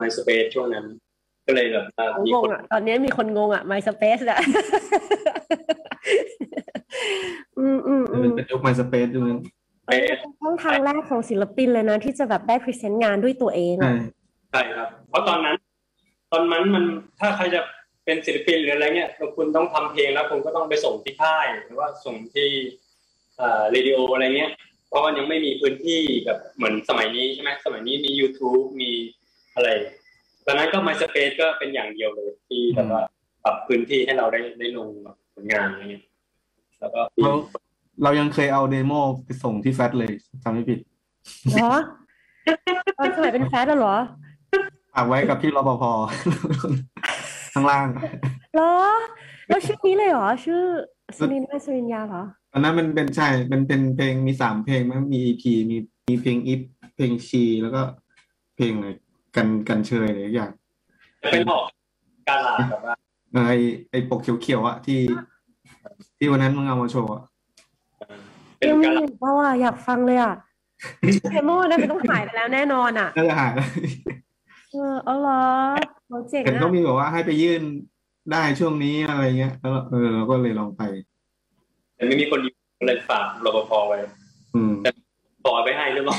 [0.00, 0.86] MySpace ช่วงนั้น
[1.46, 4.38] ก็เลยแบบเอ่อมีงงคนอะตอนนี้มีคนงงอะ MySpace อะ
[7.58, 9.40] อืมอืมๆอืเป็นมเป็นยุค MySpace ด้วยนะ
[9.88, 14.10] เออเป็นช่องทางแรกของศิลปินเลยนะ ที่จะแบบได้ present งานด้วยตัวเองใช่อะ
[14.50, 15.56] ใช่ครับ เพราะตอนนั้น
[16.32, 16.84] ตอนนั้นมัน
[17.20, 17.60] ถ้าใครจะ
[18.04, 22.48] เป็นศิลปินหรืออะไรเงี้ยคุณต้องทำเพลงแล้วคุณก็ต้องไปส่งที่ค่ายหรือว่าส่งที่
[23.38, 24.52] เอ่อเรดิโออะไรเงี้ย
[24.88, 28.90] เพราะมันยังไม่มีพื้นที่แบบเหมือนสมัยนี้ใช่ไหมสมัยนี้มี YouTube มี
[29.54, 29.68] อะไร
[30.46, 33.02] ตอนนั้นก็ MySpace ก็เป็นอย่างเดียวเลยที่แบบว่า
[33.44, 36.04] ปรับพื้นที่ให้เราได้ได้ลงแบบผลงานอะไรเงี้ย
[36.80, 37.32] แล้วก็มีเรา
[38.02, 38.92] เรายังเคยเอาเดโม
[39.24, 40.10] ไปส่งที่แฟตเลย
[40.44, 40.78] จำไม่ผิด
[41.52, 41.74] เหรอ
[42.98, 43.96] ตอนสมัยเป็นแฟนแล้วเหรอ
[44.94, 45.84] ฝากไว้กับพี่รปภ
[47.52, 47.86] ข้างล่าง
[48.54, 48.74] เหรอ
[49.48, 50.62] แล้วชื่อนี้เลยเหรอ ชื่อ
[51.18, 52.22] สรินทร์สรินยาเหรอ
[52.56, 55.76] ตอนนั้นมันเป็นใช่เป็นเป็นเพลงมีสามเพลงมั้งมี EP มี
[56.08, 56.60] มีเพลงอิฟ
[56.94, 57.82] เพลงชี แล้วก็
[58.56, 58.88] เพลงอะไร
[59.36, 60.50] กันกันเชยอะไรอย่าง
[61.22, 61.64] จะเป็นออก
[62.28, 62.94] การลาแบบว่า
[63.32, 63.52] เออไอ
[63.90, 65.00] ไอปกเขียวๆอะที่
[66.18, 67.22] ที่วันนั้นมึงเอามาโชว์อะ
[68.56, 70.34] เป็นยังไม่การลาเห็นเพราะว่าอยากฟังเลยอะ
[71.32, 73.68] เดโมนั่นมันต้องหายไปแล้วแน่นอนอะน่าจะหายแล้ว
[74.72, 75.42] เออเอาเหรอ
[76.08, 77.62] โปรเจกต์เห็นเขาอะมีบอกว่าให้ไปยื่น
[78.32, 81.13] ได้ช่วงนี้อะไรเงี้ยแล้วเออเราก็เลยลองไปแต่
[82.06, 82.52] ไม่มีคนอยู่
[82.86, 83.98] เลยฝากรปภไว้
[84.54, 84.72] อืม
[85.46, 86.18] ต่อไปให้หรือเปล่า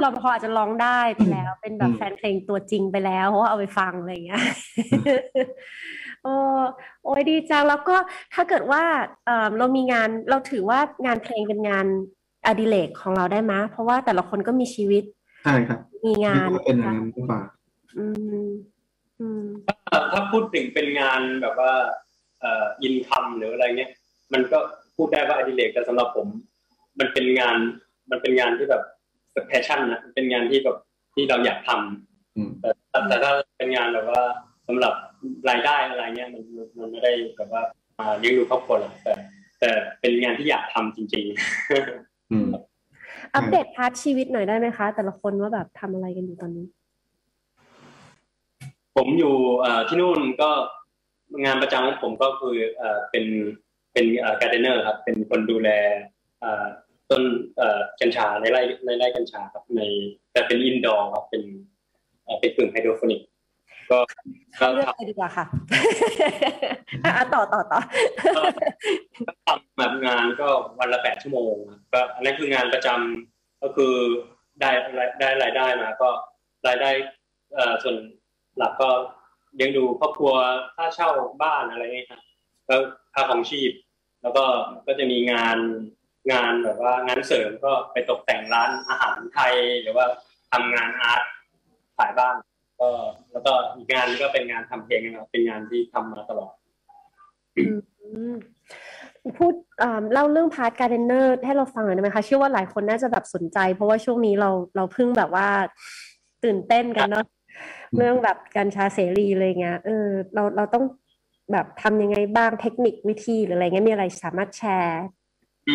[0.00, 4.42] เราพออาจจะร้องได้ไปแล้ว เป็นแบบอืมแฟนเพลงตัวจริงไปแล้วเพราะว่าเอาไปฟังอะไรอย่างเงี้ย
[6.22, 6.34] โอ้
[7.04, 7.96] โอ้ยดีจังแล้วก็
[8.34, 8.82] ถ้าเกิดว่า
[9.26, 11.86] เออเรามีงานเราถือว่างานเพลงเป็นงาน
[12.46, 15.04] อดิเรกของเราได้ไหมเพราะว่าแต่ละคนก็มีชีวิต
[15.44, 17.40] ใช่ครับ มีงานคิดว่าเป็นอย่างนั้นหรือเปล่า
[17.98, 18.06] อื
[18.44, 18.46] ม
[19.20, 19.44] อืม
[20.12, 21.72] ถ้าพูดถึงเป็นงานแบบว่า
[22.40, 23.90] เอ่อ income หรืออะไรเงี้ย
[24.32, 24.58] มันก็
[24.96, 26.26] พูดได้ว่าอดิเรกแต่สำหรับผม
[26.98, 27.56] มันเป็นงาน
[28.10, 28.82] มันเป็นงานที่แบบ
[29.48, 30.76] passion นะเป็นงานที่แบบ
[31.14, 32.70] ที่เราอยากทำอืมแต่
[33.08, 34.22] แต่ถ้าเป็นงานแบบว่า
[34.68, 34.94] สำหรับ
[35.48, 37.62] รายได้อะไรเงี้ยมันมันมันไม่ได้แบบว่า
[37.98, 39.12] อ่าเลี้ยงดูครอบครัวหรอกแต่
[39.60, 39.70] แต่
[40.00, 41.24] เป็นงานที่อยากทำจริง
[42.32, 42.48] อืม
[43.34, 50.50] update part ชีวิตหน่อยได้ไหมคะ แต่ละคนว่าแบบทำอะไรกันอยู่ตอนนี้ๆผมอยู่เอ่อที่นู่นก็
[51.44, 53.24] งานประจำของผมก็คือเอ่อเป็น
[53.92, 54.06] เป็น
[54.40, 55.68] gardener ครับ เป็นคนดูแล
[56.40, 56.66] เอ่อ
[57.10, 57.22] ต้น
[57.56, 59.80] เอ่อกัญชาในไร่ในไร่กัญชาครับใน
[60.32, 61.42] แต่เป็น indoor ครับเป็น
[62.24, 63.20] เอ่อเป็นกึ่งไฮโดรโฟนิก
[63.90, 63.98] ก็
[64.60, 65.44] ก็เลือกทำไปดีกว่าค่ะ
[67.04, 67.80] อะต่อต่อต่อ
[69.46, 73.94] ทำแบบงานก็วันละแปดชั่วโมงครับก็อันนั้นคืองานประจำก็คือ
[74.60, 74.70] ได้
[75.20, 76.08] ได้รายได้มา ก็
[76.68, 76.90] รายได้
[77.54, 77.96] เอ่อส่วน
[78.58, 78.90] หลักก็
[79.54, 80.32] เลี้ยงดูครอบครัว
[80.76, 81.10] ค่าเช่า
[81.42, 82.22] บ้านอะไรเงี้ยครับ
[82.68, 82.76] ก็
[83.14, 83.72] ค่าของชีพ
[84.22, 84.44] แล้วก็
[84.86, 85.58] ก็จะมีงาน
[86.32, 90.04] งานแบบว่างานเสริมก็ไปตกแต่งร้านอาหารไทย หรือว่า
[90.52, 91.22] ทำงานอาร์ต
[91.98, 92.34] ขายบ้าง
[92.80, 92.88] ก็
[93.32, 96.52] แล้วก็อีกงานก็เป็นงานทำเพลงนะครับเป็นงานที่ทำมาตลอด
[97.56, 97.64] อื
[98.32, 98.34] ม
[99.38, 105.48] พูดอ่าเล่าเรื่อง part gardener ให้เราฟังหน่อยได้ไหมคะเชื่อว่าหลายคนน่าจะแบบสนใจ เพราะว่าช่วงนี้เราเราเพิ่งแบบว่า
[106.44, 107.26] ตื่นเต้นกันเนาะ
[107.98, 110.84] เรื่องแบบกัญชาเสรีอะไรเงี้ยเออเราเราต้อง
[111.52, 115.02] แบบทำยังไงบ้างเทคนิควิธีหรืออะไรเงี้ยมีอะไรสามารถแชร์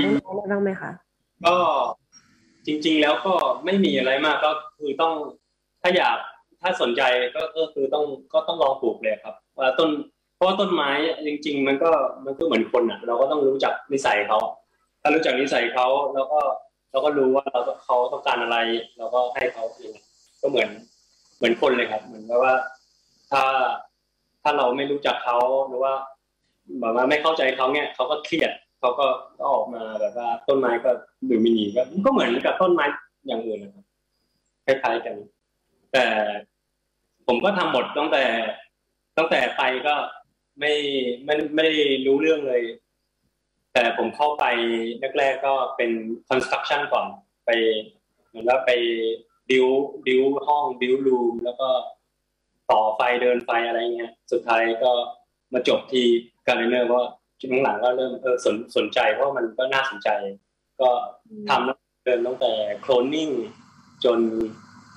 [0.03, 0.91] น้องๆได้บ้างไหมคะ
[1.45, 1.55] ก็
[2.65, 3.33] จริง ๆ แล้วก็
[3.65, 5.13] ไม่มีอะไรมากก็คือต้อง
[5.81, 6.17] ถ้าอยาก
[6.61, 7.01] ถ้าสนใจ
[7.35, 9.89] ก็ก็คือต้องก็ต้องลองปลูกเลยครับว่าต้น
[10.35, 10.89] เพราะว่าต้นไม้
[11.27, 11.91] จริง ๆ มันก็
[12.25, 14.37] มันก็เหมือนคนอะ เราก็ต้องรู้จักนิสัยเขา
[15.01, 16.39] ถ้ารู้จักนิสัยเขาแล้วก็
[16.91, 18.57] เราก็รู้ว่าเราเขาต้องการอะไร
[18.97, 19.93] เราก็ให้เขาเอง
[20.41, 20.69] ก็เหมือน
[21.37, 22.53] เหมือนคนเลยครับ เหมือนกับว่า
[23.31, 23.43] ถ้า
[24.49, 25.37] ถ้าเราไม่รู้จักเขา
[25.67, 25.93] หรือว่า
[26.79, 29.07] แบบว่าไม่เข้าใจเขาเนี่ยเขาก็เครียดเขาก็
[29.39, 30.91] ก็ออกมาแบบว่าต้นไม้ก็
[31.29, 32.85] ดูมินีก็ก็เหมือนกับต้นไม้
[33.27, 33.85] อย่างอื่นนะครับ
[34.65, 35.15] คล้ายๆกัน
[35.93, 36.05] แต่
[37.27, 38.23] ผมก็ทำหมดตั้งแต่
[39.17, 39.95] ตั้งแต่ไปก็
[40.59, 40.73] ไม่
[41.25, 41.73] ไม่ไม่ได้
[42.05, 42.63] รู้เรื่องเลย
[43.73, 44.45] แต่ผมเข้าไป
[45.17, 45.91] แรกๆก็เป็น
[46.29, 47.05] construction ก่อน
[47.45, 47.49] ไป
[48.27, 48.71] เหมือนว่าไป
[49.51, 49.67] ดิว
[50.07, 51.69] ดิวห้องดิวรูมแล้วก็
[52.71, 54.91] ต่อไฟเดินไฟอะไรเงี้ยสุดท้ายก็
[55.53, 56.05] มาจบที่
[56.47, 57.03] การเนอร์ว่า
[57.39, 60.09] ช่วงหลังก็เริ่มเออสนสนใจเพราะมันก็น่าสนใจ
[60.81, 60.89] ก็
[61.49, 63.29] ทำเดินตั้งแต่โคลนนิ่ง
[64.05, 64.19] จน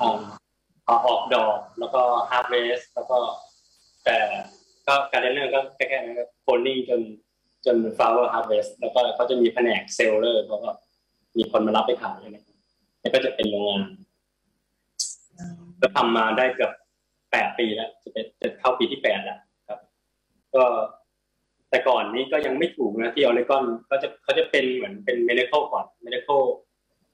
[0.00, 3.18] อ่อออกดอกแล้วก็ harvest แล้วก็
[4.04, 4.18] แต่
[4.86, 7.00] ก็ gardener ก็แค่ๆนั้นก็โคลนนิ่งจน
[7.66, 10.70] จน flower harvest แล้วก็เขาจะมีแผนก seller เขาก็
[11.36, 12.56] มีคนมารับไปขายนะครับ
[13.00, 13.82] แล้วก็จะเป็นโรงงาน
[15.80, 16.72] ก็ทำมาได้เกือบ
[17.32, 19.80] แปดปีแล้วจะเป็นจะเข้าปีที่แปดแล้วครับ
[20.54, 20.64] ก็
[21.70, 26.42] แต่ก่อนนี้ก็ยังไม่ถูกนะที่ออริกอนก็จะเขาจะเป็นเหมือนเป็น medical ก่อน medical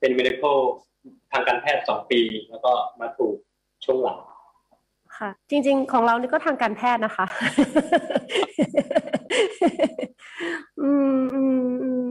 [0.01, 0.59] เป็น medical
[1.33, 3.37] ทางการแพทย์สองปี แล้วก็มาถูก
[3.85, 4.19] ช่วงหลัง
[5.19, 7.27] ค่ะ จริง ๆ ของเรานี่ก็ทางการแพทย์นะคะ
[10.83, 12.07] อืมอืมอืม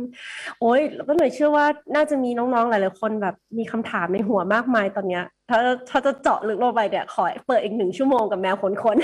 [0.60, 8.98] โอ้ยแล้วก็หน่อยเชื่อว่าน่าจะมีน้องๆ หลายๆคนแบบมีคำถามในหัวมากมายตอนเนี้ย ถ้าถ้าจะเจาะลึกลงไปเนี่ยขอเปิดอีกหนึ่งชั่วโมงกับแมวขนคน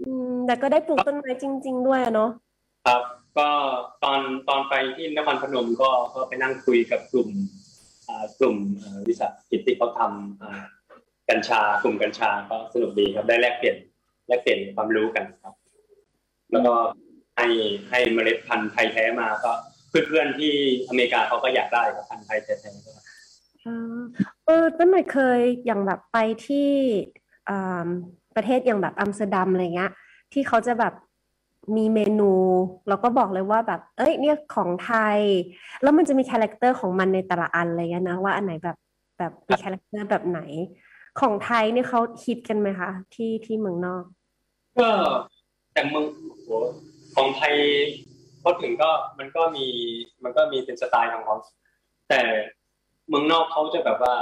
[0.00, 2.30] อืมแต่ก็ได้ปลูกต้นไม้จริง ๆ ด้วยเนาะ
[2.86, 3.02] ครับ
[3.38, 3.48] ก็
[4.04, 7.28] ตอนตอนไปที่นครพนมก็ก็ไปนั่งคุยกับกลุ่ม
[8.38, 8.56] กลุ่ม
[9.08, 10.81] วิสาหกิจที่เขาทำ
[11.30, 13.76] กัญชากลุ่มกัญชาก็สนุกดีครับได้แลกเปลี่ยน
[14.28, 15.54] แลกเปลี่ยนความรู้กันครับ
[16.52, 16.74] แล้วก็
[17.36, 17.46] ให้
[17.90, 19.52] ให้เมล็ดพันธุ์ไทยแท้มาก็
[19.88, 20.52] เพื่อนๆที่
[20.88, 22.90] อเมริกาเขาก็อยากได้ครับพันธุ์ไทยแท้ๆก็
[23.66, 24.00] อ่า
[24.44, 26.68] เออต้นหน่อยเคยอย่างแบบไปที่
[28.36, 29.90] ประเทศอย่างแบบอัมสเตอร์ดัมอะไรเงี้ย
[30.32, 30.94] ที่เขาจะแบบ
[31.76, 32.32] มีเมนู
[32.88, 35.18] แล้วก็บอกเลยว่าแบบ เอ้ย เนี่ยของไทย
[35.82, 38.76] แล้วมันจะมี character ของมันในแต่ละอันอะไรเงี้ยนะว่าอันไหนแบบ
[39.18, 40.40] แบบมี character แบบไหน
[41.20, 44.04] ของไทยเนี่ยเขาฮิตกันไหมคะ ที่ที่เมืองนอก
[44.78, 44.88] ก็
[45.72, 46.06] แต่เมือง
[46.42, 46.48] โห
[47.16, 47.54] ของไทย
[48.42, 49.66] พูดถึงก็มันก็มี
[50.24, 51.36] มันก็มีเป็นสไตล์ของเขา
[52.08, 52.20] แต่
[53.08, 54.14] เมืองนอกเขาจะแบบว่า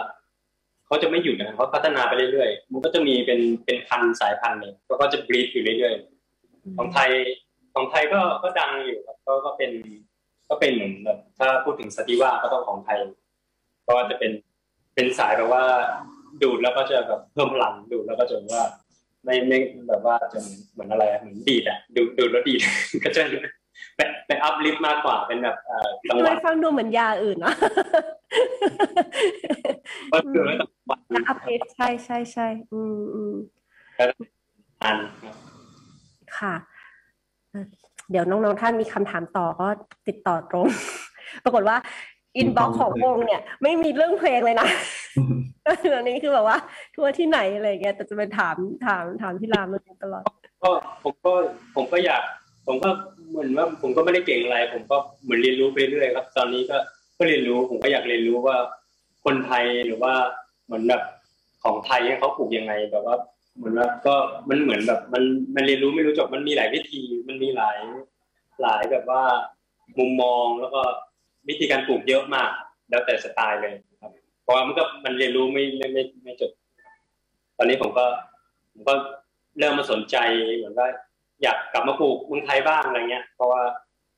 [0.86, 7.11] เขาจะไม่หยุดนะเขาพัฒนาไปเรื่อยๆ มันก็จะมีเป็นเป็นพันธุ์สายพันธุ์เลยแล้วก็จะบรีดอยู่เรื่อยๆ ของไทย
[7.74, 9.70] ของไทยก็ก็ดังอยู่ครับก็ก็เป็น
[10.49, 12.99] ก็เป็นเหมือนแบบถ้าพูดถึงสติว่าก็ต้องของไทย
[13.88, 14.32] ก็จะเป็น
[14.95, 15.64] เป็นสายแบบว่า
[16.43, 18.64] ดูดแล้วก็จะแบบเพิ่มพลังดูดแล้วก็จะแบบว่า
[19.24, 19.59] ไม่ไม่
[19.89, 20.39] แบบว่าจะ
[20.72, 22.61] เหมือนอะไรอะเหมือนดีดอะดูดดูดแล้วดีด
[23.05, 23.22] ก็จะ
[23.97, 27.55] ไปไปอัพลิฟต์มากกว่าเป็นแบบเอ่อจังหทำไมวะฟังดูเหมือนยาอื่นเนาะ
[30.12, 33.35] ก็คือแล้วจังหวะยาอัพเดทใช่ใช่ใช่อืมอืม
[34.83, 35.35] อันครับ
[36.39, 36.55] ค่ะ
[37.51, 37.64] เอ่อ
[38.11, 39.68] เดี๋ยวน้องๆท่านมีคำถามต่อก็
[40.09, 40.66] ติดต่อตรง
[41.45, 41.76] ปรากฏว่า
[42.37, 44.68] อินบ็อกของวงเนี่ย ไม่มีเรื่องเพลงเลยนะ
[45.97, 46.59] อันนี้คือแบบว่า
[46.95, 48.57] ทัวร์ที่ไหนอะไรเงี้ยแต่จะไปถาม
[48.87, 50.24] ถามถามพี่รามมาตลอด
[50.62, 50.70] ก็
[51.03, 51.33] ผมก็
[51.76, 52.22] ผมก็อยาก
[52.66, 52.91] ผมก็
[53.31, 56.76] เหมือนว่าผมก็ไม่ได้เก่งอะไร ผมก็เหมือนเรียนรู้ไปเรื่อยๆครับ ตอนนี้ก็
[57.18, 58.57] ก็เรียนรู้ผมก็อยากเรียนรู้ว่า
[59.24, 60.12] คนไทยหรือว่า
[60.66, 61.03] เหมือนแบบ
[61.62, 63.16] ของไทยเขาปลูกยังไงแบบว่า
[63.57, 64.14] เหมือนว่าก็
[64.49, 65.22] มันเหมือนแบบมัน
[65.55, 67.78] มันเรียนรู้ไม่รู้จบมันมีหลายวิธีมันมีหลาย
[68.62, 69.22] หลายแบบว่า
[69.99, 70.83] มุมมองแล้วก็
[71.49, 72.51] วิธีการปลูกเยอะมาก
[72.91, 74.12] แล้วแต่สไตล์เลยครับ
[74.43, 76.51] เพราะว่ามันก็มันเรียนรู้ไม่ไม่ไม่ไม่จบ
[77.59, 78.07] ตอนนี้ผมก็
[78.72, 78.95] ผมก็
[79.59, 80.16] เริ่มมาสนใจ
[80.57, 80.88] เหมือนว่า
[81.43, 83.62] อยากกลับมาปลูกเมืองไทยบ้างอะไรเงี้ย เพราะว่า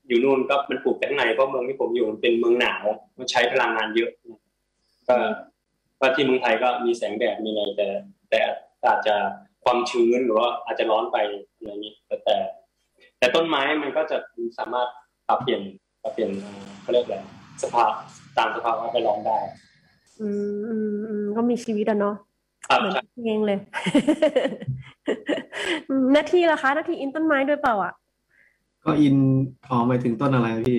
[0.08, 2.84] อยู่นู่นก็มันปลูกแต่ข้างในเพราะเมืองที่ผมอยู่มันเป็นเมืองหนาว
[3.18, 4.10] มันใช้พลังงานเยอะ
[5.08, 5.16] ก็
[6.00, 7.88] ก็ที่เมืองไทยก็มีแสงแดดมีอะไรแต่
[8.30, 8.38] แต่
[8.86, 9.14] อาจจะ
[9.64, 11.16] ความชื้นหรือว่าอาจจะร้อนไป
[11.54, 12.36] อะไรอย่างนี้แต่แต่
[13.18, 14.16] แต่ต้นไม้มันก็จะ
[14.58, 14.88] สามารถ
[15.28, 15.62] ปรับเปลี่ยน
[16.02, 17.16] ปรับเปลี่ยนเอ่อเขาเรียกอะไร
[17.62, 17.90] สภาพ
[18.36, 19.38] ตามสภาพแวดล้อมได้
[20.20, 22.16] อืมอืมอืมก็มีชีวิตอะเนาะ
[22.68, 23.58] ครับเหมือนใช่เพลงเลย
[25.88, 27.92] อืมหน้าที่ล่ะคะหน้าที่อินต้นไม้ด้วยเปล่าอะ
[28.84, 29.16] ก็อิน
[29.68, 30.78] อ๋อหมายถึงต้นอะไรพี่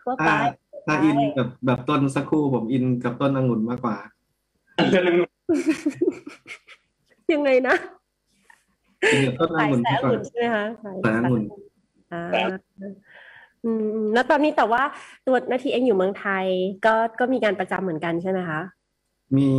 [0.00, 0.34] ทั่วไปถ้า
[0.86, 3.96] ถ้าอินแบบแบบต้นสักครู่ผมอินกับต้นองุ่นมากกว่า
[4.90, 5.16] เรื่องนึง
[7.32, 7.93] ยังไงนะอินกับ
[9.38, 11.42] ต้นอสายงุ่นสายมากกว่าองุ่นใช่ไหมคะสายสายองุ่น
[12.12, 12.22] อ่า
[13.64, 14.82] อืมอืมแล้วตอนนี้แต่ว่า
[15.26, 16.46] ตัวหน้าที่เองอยู่เมืองไทย
[16.86, 18.60] ก็ก็มีงานประจำเหมือนกันใช่ไหมคะ
[19.36, 19.50] มี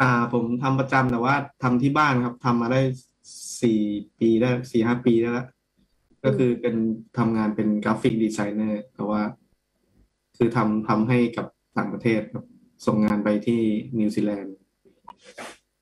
[0.00, 2.80] อ่าผมทำประจำแต่ว่าทำที่บ้านครับทำมาได้
[3.62, 3.80] สี่
[4.18, 5.46] ปีได้สี่ห้าปีได้แล้ว
[6.24, 6.74] ก็คือเป็น
[7.18, 9.22] ทำงานเป็น graphic designer แต่ว่า
[10.36, 11.46] คือทำทำให้กับ
[11.78, 12.44] ต่างประเทศครับ
[12.86, 13.60] ส่งงานไปที่
[13.98, 14.56] นิวซีแลนด์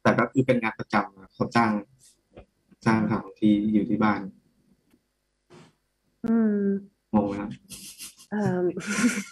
[0.02, 1.72] แต่ก็คือเป็นงานประจำอะเขาจ้าง
[2.86, 4.20] จ้างทำที่อยู่ที่บ้าน
[6.26, 6.58] อืม
[7.14, 7.50] งงไหมครับ
[8.30, 8.58] เอ่อ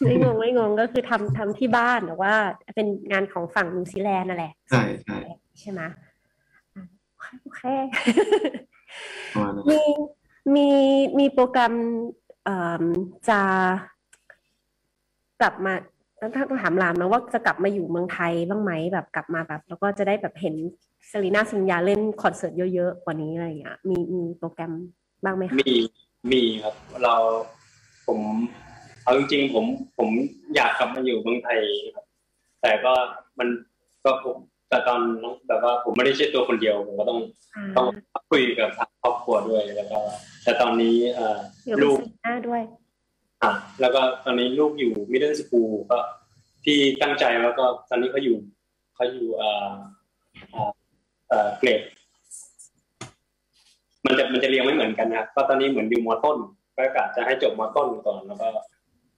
[0.04, 2.34] ไม่งงไม่งงก็คือทำทำที่บ้านแต่ว่า
[2.76, 5.16] เป็นงานของฝั่งนิวซีแลนด์นั่นแหละ ใช่ใช่
[5.60, 5.80] ใช่ไหม
[6.74, 6.84] อะ
[7.42, 7.62] โอเค
[9.32, 9.80] ประมาณนั้นมี
[10.54, 10.68] มี
[11.18, 11.74] มีโปรแกรม
[12.44, 12.84] เอ่อ
[13.28, 13.40] จะ
[15.40, 15.74] กลับมา
[16.34, 20.54] ถ้าต้องถามรามนะว่าจะกลับมาอยู่เมืองไทยบ้างไหมแบบกลับมาแบบ แล้วก็จะได้แบบเห็น
[21.08, 24.72] เซรีนาซิงยาเล่นคอนเสิร์ตเยอะๆกว่านี้อะไรอย่างเงี้ยมีมีโปรแกรม
[25.24, 25.72] บ้างไหมคะมี
[26.32, 27.14] มีครับ เรา
[28.06, 28.18] ผม
[29.02, 29.64] เอาจริงๆผม
[29.98, 30.08] ผม
[30.54, 31.58] อยากกลับมาอยู่เมืองไทย
[31.94, 32.04] ครับ
[32.62, 32.92] แต่ก็
[33.38, 33.48] มัน
[34.04, 34.36] ก็ผม
[34.68, 35.00] แต่ตอน
[35.48, 37.20] แบบว่าผมไม่ได้ใช่ตัวคนเดียวผมก็ต้อง
[37.56, 37.86] อ่าต้อง
[38.30, 39.98] คุยกับทางครอบครัวด้วยแล้วก็
[40.44, 42.62] แต่ตอนนี้เอ่อเดี๋ยวลูกมีหน้าด้วย
[43.42, 45.98] อะแล้วก็ตอนนี้ลูกอยู่มิดเดิลสคูลก็
[46.64, 48.36] ที่ตั้งใจแล้วก็ตอนนี้เขาอยู่
[48.94, 49.68] เขาอยู่เอ่อ
[51.32, 51.80] เอ่อเอ่อเกรด
[54.06, 56.36] มันจะมันจะเรียงไม่เหมือนกันนะครับก็ตอนนี้เหมือนอยู่มต้น
[56.76, 58.48] ก็กะจะให้จบมต้นก่อนแล้วก็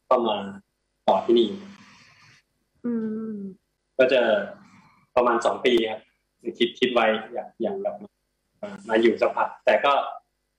[0.06, 0.36] เข้ามา
[1.08, 1.48] ต่อที่นี่
[2.84, 2.92] อื
[3.32, 3.36] ม
[3.98, 4.20] ก็จะ
[5.16, 6.00] ประมาณสองปีครับ
[6.58, 8.10] คิดคิดไว้อยากอยากแบบมา
[8.88, 9.92] มาอยู่สักพักแต่ก็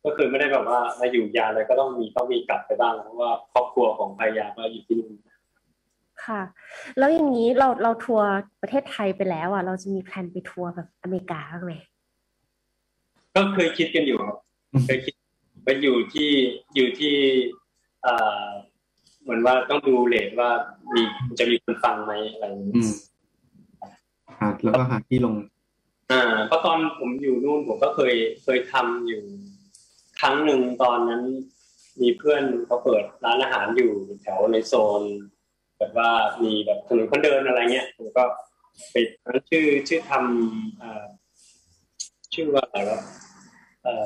[0.06, 5.14] ก็คือไม่ได้แบบว่ามาอยู่ยาวเลยก็ต้องมีต้องมีกลับไปบ้างเพราะว่าครอบครัวของภรรยาก็อยู่ที่นู่น
[6.24, 6.42] ค่ะ
[6.98, 8.28] แล้วอย่างนี้เราเราทัวร์
[8.62, 11.74] ประเทศไทยไปแล้วอะ เราจะมีแพลนไปทัวร์แบบอเมริกาบ้างไหม
[13.36, 14.38] ก็เคยคิดกันอยู่ครับ
[14.86, 15.14] เคยคิด
[15.64, 16.30] ไปอยู่ที่
[16.76, 17.16] อยู่ที่
[18.04, 18.14] เอ่
[18.44, 18.46] อ
[19.22, 20.52] เหมือนว่าต้องดูเลทว่า
[20.94, 21.02] มี
[21.40, 22.92] จะมีคนฟังไหมอะไรอย่างนี้อืม
[24.40, 25.36] หาแล้วก็หาที่ลง
[26.12, 28.14] อ่าเพราะตอนผมอยู่นู่นผมก็เคย
[28.44, 29.22] เคยทำอยู่
[30.20, 31.22] ครั้งหนึ่งตอนนั้น
[32.02, 33.92] มีเพื่อนเขาเปิดร้านอาหารอยู่
[34.22, 35.02] แถวในโซน
[35.78, 36.10] แบบว่า
[36.44, 38.24] มีแบบถนนคนเดินอะไรเงี้ยผมก็
[38.92, 38.96] ไป
[39.26, 41.06] นั้นชื่อชื่อทำอ่า
[42.34, 43.00] ชื่อว่าอะไรวะ
[43.84, 44.06] เอ่อ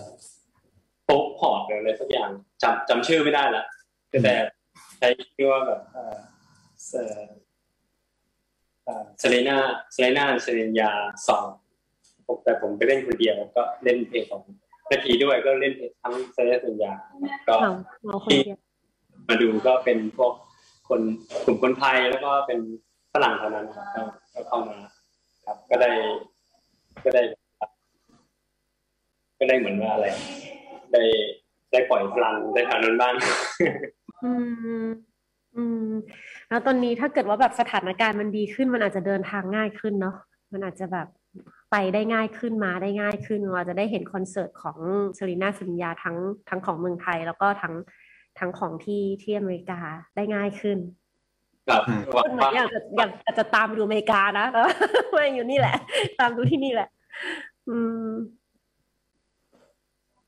[1.05, 2.29] โป๊กพอร์ตหรืออะไรสักอย่าง
[2.61, 3.63] จำจำชื่อไม่ได้ละ
[4.23, 4.33] แต่
[4.97, 6.15] ใช้ชื่อว่าแบบเอ่อ
[6.91, 7.21] เอ่อ
[8.83, 9.57] เอ่อเซเลนา
[9.93, 10.91] เซเลนาเซเลนยา
[11.27, 11.45] สอง
[12.27, 14.41] ผมแต่ผมไปเล่นคนเดียวก็เล่นเพลงของ
[14.91, 16.93] นาทีด้วยก็เล่นเพลงทั้งเซเลนาเซเลนยา
[17.47, 17.71] ก็เรา
[18.05, 18.57] เราคนเดียว
[19.27, 20.33] มาดูก็เป็นพวก
[20.89, 21.01] คน
[21.45, 22.59] กลุ่มคนไทยแล้วก็เป็น
[23.13, 23.85] ฝรั่งเท่านั้นครับ
[24.33, 24.77] ก็เข้ามา
[25.45, 25.91] ครับ ก็ได้
[27.03, 27.21] ก็ได้
[29.39, 30.07] ก็ได้เหมือนว่าอะไร
[30.93, 31.03] ได้
[31.71, 33.13] ได้ปล่อยพลังได้ทางนั้นบ้าง
[34.23, 34.31] อื
[34.85, 34.87] ม
[35.55, 35.91] อืม
[36.49, 40.15] แล้วตอนนี้ถ้าเกิดว่าแบบสถานการณ์มันดีขึ้น มันอาจจะเดินทางง่ายขึ้นเนาะ
[40.53, 41.07] มันอาจจะแบบ
[41.71, 44.77] ไปได้ง่ายขึ้นมาได้ง่ายขึ้นเราจะได้เห็นคอนเสิร์ตของ
[45.15, 46.17] เซรีนาสัญญาทั้ง
[46.49, 47.73] ทั้งของเมืองไทย แล้วก็ทั้ง
[48.39, 49.79] ทั้งของที่ที่อเมริกา
[50.15, 50.77] ได้ง่ายขึ้น
[51.67, 54.73] ครับอืมหวัคงนไหนว่าอยากจะอยากอาจจะตามไปดูอเมริกานะแต่ว่า
[55.11, 55.77] ไม่อยู่นี่แหละ
[56.19, 56.89] ตามดูที่นี่แหละ
[57.69, 57.75] อื
[58.07, 58.09] ม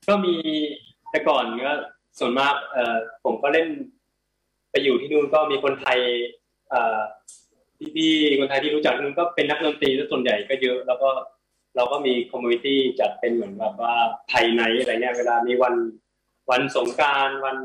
[0.08, 0.34] ก็มี
[1.10, 1.74] แต่ก่อนก็
[2.18, 3.68] ส่วนมากเอ่อผมก็เล่น
[4.70, 5.98] ไปอยู่ที่นู่นก็มีคนไทย
[6.70, 6.98] เอ่อ
[7.96, 11.10] พี่ๆคนไทยที่รู้จักนู่นก็เป็นนักดนตรีแล้วส่วนใหญ่ก็เยอะ แล้วก็
[11.76, 13.94] เราก็มี community จัดเป็นเหมือนแบบว่า
[14.28, 15.74] Thai Night อะไรเงี้ยเวลามีวัน
[16.50, 17.56] วันสงกรารวัน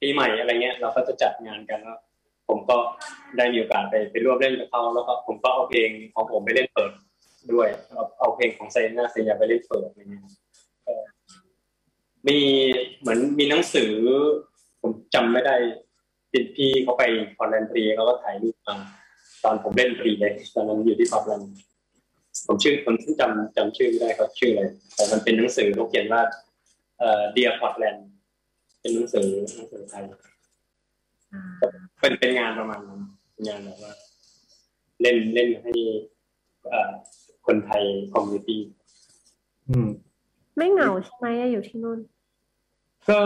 [0.00, 1.98] ปีใหม่อะไรเงี้ย เราก็จะจัดงานกันแล้ว
[2.48, 2.76] ผมก็
[3.36, 6.92] ได้มีโอกาสไปไปร่วมเล่นกับเขาแล้วก็ผมก็เอาเพลงของผมไปเล่นเปิด
[7.52, 10.22] ด้วยเอาเอาเพลงของเซนนาเซียไปเล่นเปิดอะไรเงี้ย
[12.28, 12.38] มี
[13.00, 13.92] เหมือนมีหนังสือ
[14.80, 15.56] ผมจำไม่ได้
[16.32, 17.02] ติดพี่เขาไป
[17.36, 18.76] คอนแลนตรีเขาก็ถ่ายรูปมา
[19.44, 21.48] ตอนผมเล่นตรีเลยตอนนั้นอยู่ที่พอร์แลนด์
[22.46, 24.62] ผมชื่อผมจำจำชื่อไม่ได้เขาชื่ออะไร
[24.94, 26.22] แต่มันเป็นหนังสือเขาเขียนว่า
[26.98, 28.06] เอ่อ Dear Portland
[28.80, 30.02] เป็นหนังสือหนังสือไทย
[31.32, 31.42] อ่า
[32.00, 33.00] เป็นเป็นงานประมาณนั้น
[33.32, 33.92] เป็นงานแบบว่า
[35.00, 35.72] เล่นเล่นให้
[36.68, 36.90] เอ่อ
[37.46, 38.60] คนไทย community
[39.68, 39.88] อืม
[40.56, 41.98] ไม่เหงาใช่ไหมอะอยู่ที่นู่น
[43.08, 43.20] ก็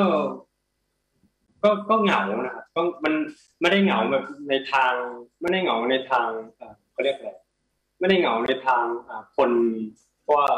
[1.63, 3.15] ก็ก็เหงานะครับก็มัน
[3.61, 4.93] ไม่ได้เหงาแบบในทาง
[5.41, 7.31] ไม่ได้เหงาในทางเอ่อเขาเรียกอะไร
[7.99, 9.51] ไม่ได้เหงาในทางอ่าคน
[10.23, 10.49] เพราะว่า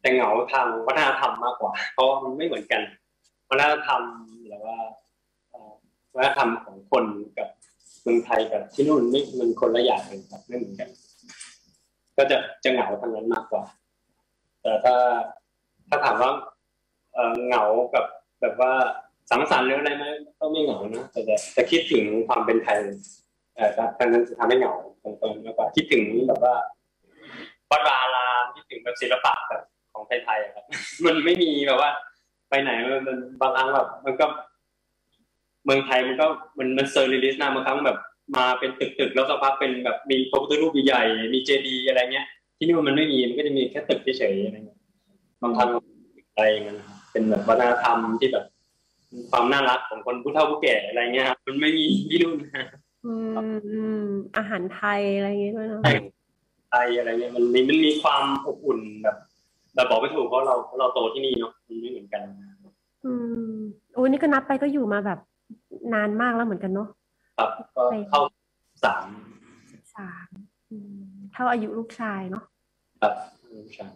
[0.00, 2.82] แต่เหงาทางวัฒนธรรมมากกว่า เพราะว่ามันไม่เหมือนกัน
[3.52, 4.02] วัฒนธรรม
[4.48, 4.76] หรือว่า
[6.14, 7.04] วัฒนธรรมของคน
[7.38, 7.48] กับ
[8.02, 10.88] เมืองไทยกับที่นู่นไม่มันคนละอย่างกันครับไม่เหมือนกัน
[12.16, 13.64] ก็จะจะเหงาทางนั้นมากกว่า
[14.62, 14.94] แต่ถ้า
[15.88, 16.30] ถ้าถามว่า
[17.46, 18.04] เหงากับ
[18.40, 18.72] แบบว่า
[19.30, 20.04] สังสรรค์หรืออะไรไหม
[20.38, 22.78] ก็ไม่เหงานะแต่จะจะคิดถึงความเป็นไทย
[23.54, 24.74] เอ่อการนั้นจะทำให้เหงา
[25.04, 26.54] ตรงๆมากกว่าคิดถึงแบบว่า
[27.70, 30.64] วัดวาอารามคิดถึงแบบศิลปะแบบของไทยๆครับ
[31.04, 31.90] มันไม่มีแบบว่า
[32.52, 34.26] ไปไหนมันมันบางครั้งแบบ มันก็
[35.64, 36.26] เมืองไทยมันก็
[36.58, 37.98] มันมันเซอร์เรลิสนะบางครั้งแบบ
[38.36, 42.26] มาเป็นตึกๆแล้วสักพักเป็นแบบมีพระพุทธรูปใหญ่ๆมีเจดีย์อะไรเงี้ย
[42.56, 44.78] ที่นี่มันไม่มีมันก็จะมีแค่ตึกเฉยๆอะไรเงี้ย
[45.42, 45.68] บางครั้ง
[46.34, 48.44] อะไรอย่างเงี้ยนะครับเป็นแบบวัฒนธรรมที่แบบ
[49.30, 52.66] ความน่ารักของคนผู้เฒ่าผู้แก่อะไรเงี้ยครับมันไม่มีที่นู่นนะ
[53.04, 53.34] อืม
[53.66, 54.04] อืม
[54.36, 55.82] อาหารไทยอะไรอย่างเงี้ยด้วยเนาะ
[56.70, 59.16] ไทยอะไรเงี้ยมันมีมันมีความอบอุ่นแบบ
[59.74, 62.22] แบบบอกไม่ถูกเพราะเราเราโตที่นี่เนาะมันไม่เหมือนกัน
[63.04, 63.12] อื
[63.56, 63.60] ม
[63.94, 65.18] โอ้ยนี่ก็นับไปก็อยู่มาแบบ
[65.94, 66.88] นานมากแล้วเหมือนกันเนาะ
[67.38, 68.20] ครับก็เข้า
[68.84, 69.06] สาม
[69.96, 70.28] สาม
[70.70, 72.42] อืมเท่าอายุลูกชายเนาะ
[73.02, 73.14] ครับ
[73.74, 73.88] ใช่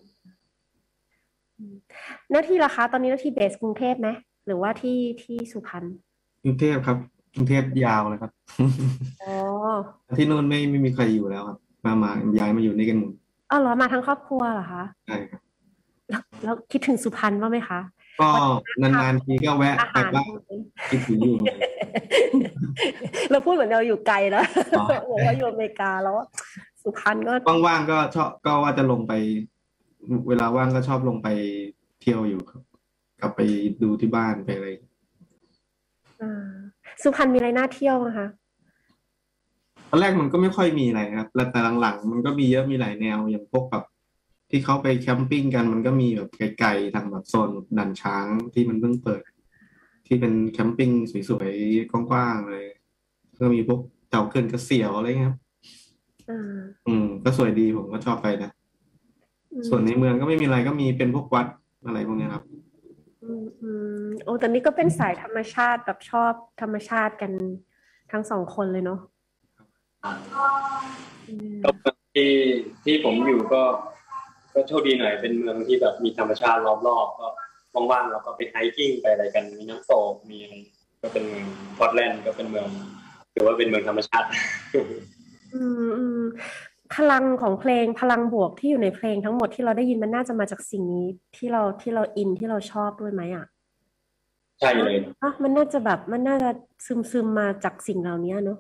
[2.31, 4.09] หน้าที่ล่ะคะ ตอนนี้หน้าที่เบสกรุงเทพไหม
[4.47, 5.85] หรือว่าที่ที่สุพรรณ
[6.43, 6.97] กรุงเทพครับ
[7.35, 8.31] กรุงเทพยาวเลยครับ
[9.22, 9.35] อ๋อ
[10.18, 13.12] ที่นู่นไม่ไม่มีใครอยู่แล้วครับ มามาย้ายมาอยู่นี่กันหมด
[13.51, 15.41] อ้าวเหรอมาทั้งครอบครัวเหรอคะใช่ครับ
[16.11, 17.80] แล้วแล้วคิดถึงสุพรรณบ้างไหมคะ
[18.20, 18.30] ก็
[18.82, 20.26] นานๆทีก็แวะอาไปหารบ้าง
[20.90, 21.61] คิดถึงอยู่เหมือนกัน
[23.30, 24.44] เราพูดเหมือนเราอยู่ไกลแล้ว
[24.78, 26.26] อ๋อบอกว่าอยู่อเมริกาแล้วอะ
[26.82, 29.12] สุพรรณก็ว่างๆก็ชอบก็ว่าจะลงไป
[30.28, 31.28] เวลาว่างก็ชอบลงไป
[32.00, 32.62] เที่ยวอยู่ครับ
[33.20, 33.40] กลับไป
[33.82, 34.68] ดูที่บ้านไปอะไร
[36.22, 36.48] อ่า
[37.02, 38.26] สุพรรณมีอะไรน่าเที่ยวนะคะ
[39.88, 43.84] ตอนแรกมันก็ไม่ค่อยมีอะไรครับแล้วแต่หลังๆ มันก็มีเยอะมีหลายแนวอย่างพวกแบบ
[44.51, 49.22] ที่เขาไปแคมปิ้งกันมันก็มีแบบไกลๆทางแบบโซนดันช้างที่มันเพิ่งเปิด
[50.07, 50.90] ที่เป็นแคมปิ้ง
[51.28, 52.66] สวยๆกว้างๆเลย
[53.38, 53.80] ก็มีพวก
[54.11, 55.38] เต่าเกินกระเสียวอะไรเงี้ยครับ
[56.30, 58.51] อ่าอืม ก็สวยดีผมก็ชอบไปนะ
[59.53, 61.47] อืมส่วนในเมืองก็ไม่มีอะไรก็มีเป็นพวกวัด
[61.86, 62.44] อะไรพวกเนี้ยครับ
[63.24, 63.70] อืมอื
[64.03, 67.32] มโอ้แต่นี่ก็เป็นสายธรรมชาติแบบชอบธรรมชาติกัน
[68.12, 69.01] ทั้งสองคนเลยเนาะ
[71.28, 72.32] อืมก็เมืองที่
[72.84, 73.62] ที่ผมอยู่ก็
[74.57, 77.28] ก็โชคดีหน่อยเป็นเมืองที่แบบมีธรรมชาติล้อมรอบก็
[77.90, 80.54] ว่างๆเราก็ไปไฮกิ้งไปอะไรกันมีน้ำตกมีอะไร
[81.02, 81.46] ก็เป็นเมือง
[81.78, 82.68] พอร์ตแลนด์ก็เป็นเมือง
[83.34, 84.28] ถือว่าเป็นเมืองธรรมชาติ
[85.54, 85.62] อื
[86.20, 86.22] ม
[86.94, 93.46] พลังของเพลงพลังบวกที่อยู่ในเพลงทั้งหมดที่เราได้ยินมันน่าจะมาจากสิ่งนี้ที่เราที่เราอินที่เราชอบด้วยไหมอะ
[94.61, 96.50] ใช่เลยอะมันน่าจะแบบมันน่าจะ
[96.86, 98.59] ซึมซึมมาจากสิ่งเหล่านี้เนอะ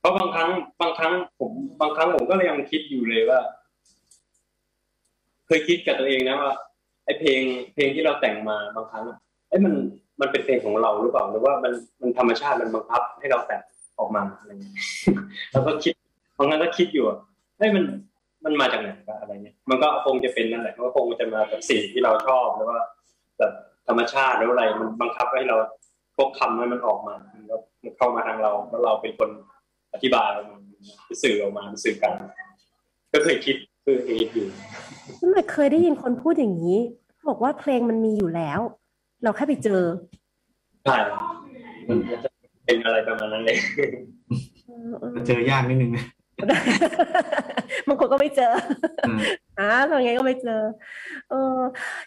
[0.00, 3.40] เพราะบางครั้งบางครั้งผมบางครั้งผมก็เลยยังคิดอยู่เลยว่า
[5.46, 6.52] เคยคิดกับตัวเองนะว่า
[7.04, 7.42] ไอ้เพลง
[7.74, 9.04] เพลงที่เราแต่งมาบางครั้ง
[9.48, 9.74] ไอ้มัน
[10.20, 13.62] มันเป็นเพลงของเราหรือเปล่าหรือว่ามันมันธรรมชาติมันบังคับให้เราแต่ง
[13.98, 14.74] ออกมาอะไรเงี้ย
[15.52, 15.92] แล้วก็คิด
[16.38, 17.04] บางครั้งก็คิดอยู่
[17.58, 17.84] ไอ้มัน
[18.44, 18.88] มันมาจากไหน
[19.20, 22.80] อะไรเงี้ยมันก็คงจะเป็นนั่นแหละมันก็คงจะมาจากสิ่งที่เราชอบหรือว่า
[23.38, 23.52] แบบ
[23.88, 25.56] ธรรมชาติหรืออะไร มันบังคับให้เรา
[26.16, 29.30] พวกคำให้มันออกมามันก็มันเข้ามาทางเราแล้วเราเป็นคน
[29.94, 30.58] อธิบายออกมา
[31.22, 32.12] สื่อออกมาสื่อกัน
[33.12, 33.56] ก็เคยคิด
[33.88, 34.46] คือเออยู่
[35.20, 36.78] ทำไมเคยได้ยินคนพูดอย่างนี้
[37.28, 38.60] บอกว่าเพลงมันมีอยู่แล้ว
[39.22, 39.82] เราแค่ไปเจอ
[40.84, 40.96] ใช่
[41.88, 42.30] มันจะ
[42.64, 43.58] เป็นอะไรประมาณนั้นเลย
[44.66, 46.04] เออเออเจอยากนิดนึงนะ
[47.86, 48.52] บางคนก็ไม่เจอ
[49.08, 49.18] อืม
[49.58, 50.60] อ่าทำไงก็ไม่เจอ
[51.30, 51.58] เออ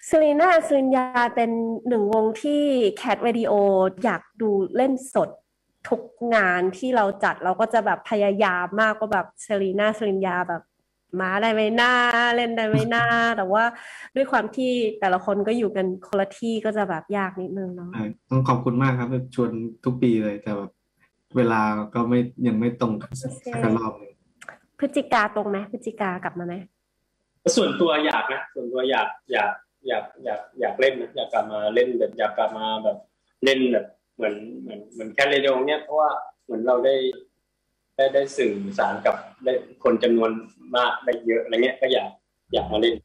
[0.06, 1.06] เซรีน่าเซรินยา
[1.36, 1.52] เป็น
[1.88, 2.62] หนึ่งวงที่
[2.98, 3.54] แคท r รดิโอ
[4.04, 5.30] อยากดูเล่นสด
[5.90, 6.02] ทุก
[6.36, 10.64] งานที่เราจัดเราก็จะแบบพยายามมากว่าแบบเซรีน่าเซรินยาแบบ
[11.22, 11.94] มาได้ไหมหน้า
[12.36, 13.06] เล่นได้ไหมหน้า
[13.38, 13.64] แต่ว่า
[14.16, 19.52] ด้วยความที่แต่ละคนก็อยู่กันคนละที่ก็จะแบบยากนิดนึงเนาะใช่ต้องขอบคุณมากครับชวน
[19.86, 20.72] ทุกปีเลยแต่แบบ
[21.38, 21.62] เวลา
[21.94, 23.32] ก็ไม่ยังไม่ตรงกันสัก
[23.78, 24.14] รอบหนึ่ง
[24.80, 26.56] พฤศจิกาตรงไหมพฤศจิกากลับมาไหม
[27.56, 29.52] ส่วนตัวอยากนะส่วนตัวอยากอยาก
[29.88, 32.98] อยากอยากอยากเล่นนะอยากกลับมาเล่นแบบอยากกลับมาแบบ
[33.44, 33.86] เล่นแบบ
[34.16, 36.10] เหมือนเหมือนเหมือน Cat Radio เนี่ยเพราะว่า
[36.46, 36.96] เหมือนเราได้
[38.00, 40.32] ได้ได้สื่อสารกับได้คนจำนวน
[40.76, 42.10] มากได้เยอะอะไรเงี้ยก็อยาก
[42.54, 42.96] อยากมาเล่น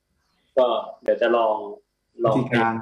[0.59, 0.66] ก็
[1.03, 1.57] เดี๋ยวจะลอง
[2.24, 2.74] ลวิองธีการ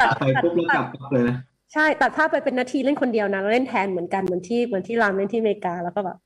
[0.00, 1.36] ตัดไปปุ๊บแล้วกลับปั๊บเลยนะ
[1.72, 6.18] ใช่ตัดภาพไปเป็นนาทีเล่นคนเดียวนะเราเล่นแทนเหมือนกันเหมือนที่เหมือนที่รามเล่นที่อเมริกาแล้วก็แบบ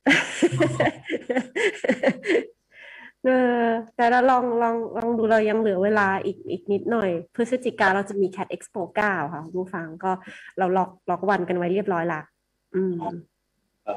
[3.25, 3.29] เอ
[3.61, 3.65] อ
[3.97, 10.11] แต่เราลองลองลองดูเรายังเหลือเวลาอีกอีกนิดหน่อย พฤศจิกาเราจะมี Cat Expo 9 ค่ะคุณผู้ฟังก็
[10.59, 12.21] เราล็อกล็อกวันกันไว้เรียบร้อยละ
[12.75, 12.95] อืม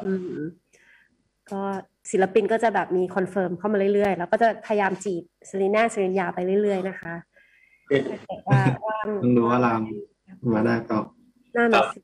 [0.06, 0.40] อืม
[1.52, 1.62] ก็
[2.12, 7.14] ศิลปินก็จะแบบมี confirm เข้ามาเรื่อยๆ แล้วก็จะพยายามจีบเซรีน่าเซรีนยาไปเรื่อยๆนะคะ
[8.28, 9.82] แต่ว่าว่างต้องดูว่าราม
[10.54, 10.98] มาได้ก็
[11.56, 12.00] น่าหนักสิ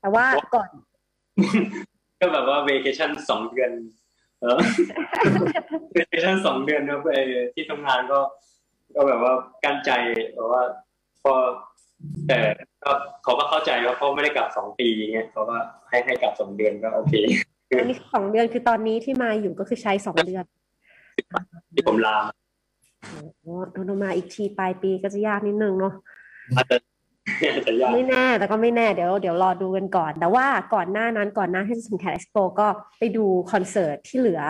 [0.00, 0.68] แต่ว่าก่อน
[2.20, 3.72] ก็แบบว่า vacation สองเดือน
[4.40, 4.58] เออ
[5.92, 7.08] vacation สองเดือนแล้วไป
[7.54, 8.20] ที่ทำงานก็
[8.94, 9.32] ก็แบบว่า
[9.64, 9.90] กลั้นใจ
[10.34, 10.62] แบบว่า
[11.22, 11.32] พอ
[12.28, 12.38] แต่
[12.84, 12.92] ก็
[13.22, 15.56] เขาก็เข้าใจว่าเขาไม่ได้กลับสองปีอย่างเงี้ยเขาก็
[15.88, 17.14] ให้ให้กลับสองเดือนก็โอเค
[17.78, 20.44] อันนี้สองเดือนคือตอนนี้ที่มาอยู่ก็คือใช้สองเดือน
[21.74, 22.16] ที่ผมลา
[23.40, 25.94] โอ้โดนมาอีกทีปลายปีก็จะยากนิดนึงเนาะ
[26.56, 26.76] อาจจะ
[27.54, 34.42] อาจจะยากไม่แน่แต่ก็ไม่แน่เดี๋ยวเดี๋ยวรอดูกันก่อน แต่ว่าก่อนหน้านั้นก่อนหน้าที่จะถึง Cat Expo ก็ไปดูคอนเสิร์ตที่เหลือ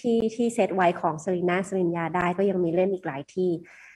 [0.00, 3.50] ที่ที่เซตไว้ของเซรีน่าเซรินยาได้ก็ยังมีเล่นอีกหลายที่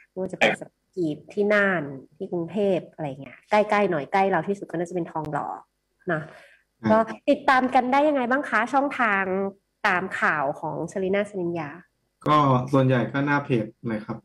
[0.08, 0.62] ไม่ว่าจะเป็นส
[0.96, 1.82] กีบที่น่าน
[2.16, 5.48] ที่กรุงเทพอะไรเงี้ยใกล้ๆหน่อยใกล้เราที่สุดก็น่าจะเป็นทองหล่อ
[6.12, 6.22] นะ
[6.90, 6.98] ก็
[7.30, 9.24] ติดตามกันได้ยังไงบ้างคะ ช่องทาง
[9.86, 11.70] ตามข่าวของเซรีน่าเซรินยา
[12.28, 12.38] ก็
[12.72, 14.18] ส่วนใหญ่ก็หน้าเพจเลยครับ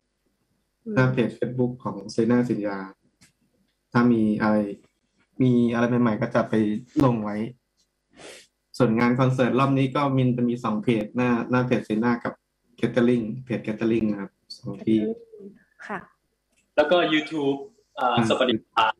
[0.95, 2.77] หน้าเพจ Facebook ของเซนาสินยา
[3.91, 4.55] ถ้ามีอะไร
[5.43, 6.53] มีอะไรใหม่ๆก็จะไป
[7.03, 7.37] ลงไว้
[8.77, 12.33] ส่วนงานคอนเสิร์ตรอบนี้ก็มินจะมีสองเพจหน้าหน้าเพจเซนากับ
[12.77, 14.99] แคตเตอริงเพจแคตเตอริงนะครับสองที่
[15.87, 15.99] ค่ะ
[16.77, 17.57] แล้วก็ YouTube
[17.99, 18.91] อ่าอ่า Spotify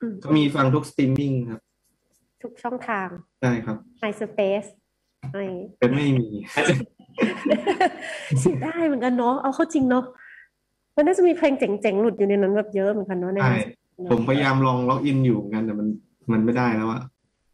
[0.00, 1.60] อืมก็มีฟังทุกสตรีมมิ่งครับ
[2.42, 3.08] ทุกช่องทาง
[3.40, 4.68] ใช่ครับ MySpace
[5.32, 6.28] อะไรอย่างงี้เป็นไม่มี
[8.40, 10.04] เสียดายเหมือนกันเนาะเอาเข้าจริงเนาะ
[10.96, 13.56] มันน่าจะมีเพลงเจ๋งๆ หลุดอยู่ในนั้นแบบเยอะเหมือนกันเนาะในใช่
[14.00, 15.88] นั้นผมพยายามลอง log in อยู่เหมือนกันแต่มัน
[16.32, 17.02] มันไม่ได้แล้วอะ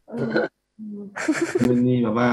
[0.09, 0.29] เออ
[0.79, 1.01] อืม
[1.69, 2.29] มันมีแบบว่า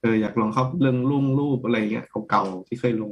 [0.00, 3.10] เอออยากลองเข้าเรื่องลุ่งรูปอะไรเงี้ยเก่าๆที่เคยลง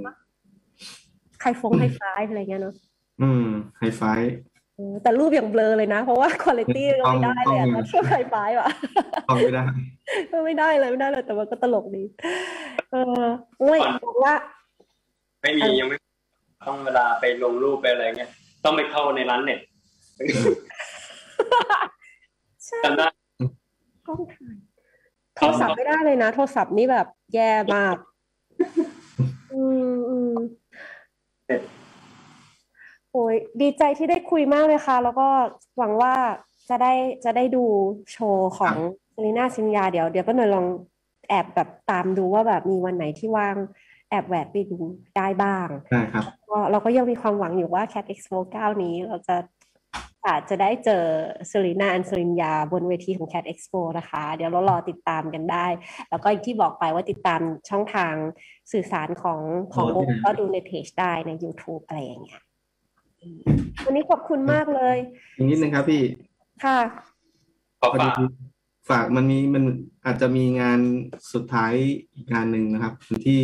[1.43, 2.75] ใครฟงไฮไฟว์อะไรเงี้ยเนาะ
[3.23, 3.47] อืม
[3.79, 4.03] ไฮไฟ
[4.77, 8.69] เออแต่รูปอย่างเบลอเลยนะ เพราะว่าคุณภาพก็ไม่ได้เลยอะต้องถ้าเทียบไฮไฟว์อะ
[9.29, 9.65] ฟังไม่ได้
[10.31, 12.05] ก็ไม่ได้เลยไม่ได้เลยแต่ว่าก็ตลกดี
[12.91, 13.25] เออ
[13.61, 14.35] โอ้ยบอกว่า
[15.43, 15.97] ไม่มียังไม่
[16.69, 18.31] ต้องเวลาไปลงรูปไปอะไรเงี้ย
[18.65, 19.61] ต้องไปเข้าในร้านเน็ต
[22.67, 23.07] ใช่จำได้
[24.07, 24.57] กล้องถ่าย
[25.37, 27.97] โทรศัพท์ไม่ได้เลยนะ โทรศัพท์นี่แบบแย่มาก
[29.53, 29.63] อื
[29.93, 30.35] มอืม
[33.13, 35.29] โอ้ยดีใจที่ได้คุยมากเลยค่ะ แล้วก็
[35.79, 36.15] หวังว่า
[36.69, 36.93] จะได้
[37.25, 37.65] จะได้ดู
[38.13, 38.75] โชว์ของ
[39.11, 40.67] เซรีน่าซินยาเดี๋ยวเดี๋ยวป้าหน่อยลอง
[41.29, 43.57] แอบแบบตามดูว่าแบบมีวันไหนที่ว่าง
[44.11, 44.79] แอบแหวกไปดู
[45.17, 49.37] ได้บ้างได้ครับก็เราก็ยังมีความหวังอยู่ว่า Cat Expo 9 นี้เราจะ
[50.29, 51.05] อาจจะได้เจอ
[51.49, 55.67] เซรีนา and เซรินยาบนเวทีของ Cat Expo นะคะ เดี๋ยวเรารอติดตามกันได้
[56.11, 58.15] แล้วก็อย่างที่บอกไปว่าติดตามช่องทาง
[58.73, 59.41] สื่อสารของ
[59.75, 62.41] ของวงก็ดูในเพจได้ใน YouTube อะไรอย่างเงี้ย
[63.21, 63.41] อืม
[63.85, 64.97] วันนี้ขอบคุณมากเลย
[65.37, 66.03] อีกนิดนึงครับพี่
[66.65, 66.79] ค่ะ
[67.81, 68.33] ขอพอฝาดีก
[68.91, 69.65] ฝากมันมีมัน
[70.05, 70.81] อาจจะมีงาน
[71.33, 71.73] สุดท้าย
[72.15, 73.43] อีกงานหนึ่งนะครับวันที่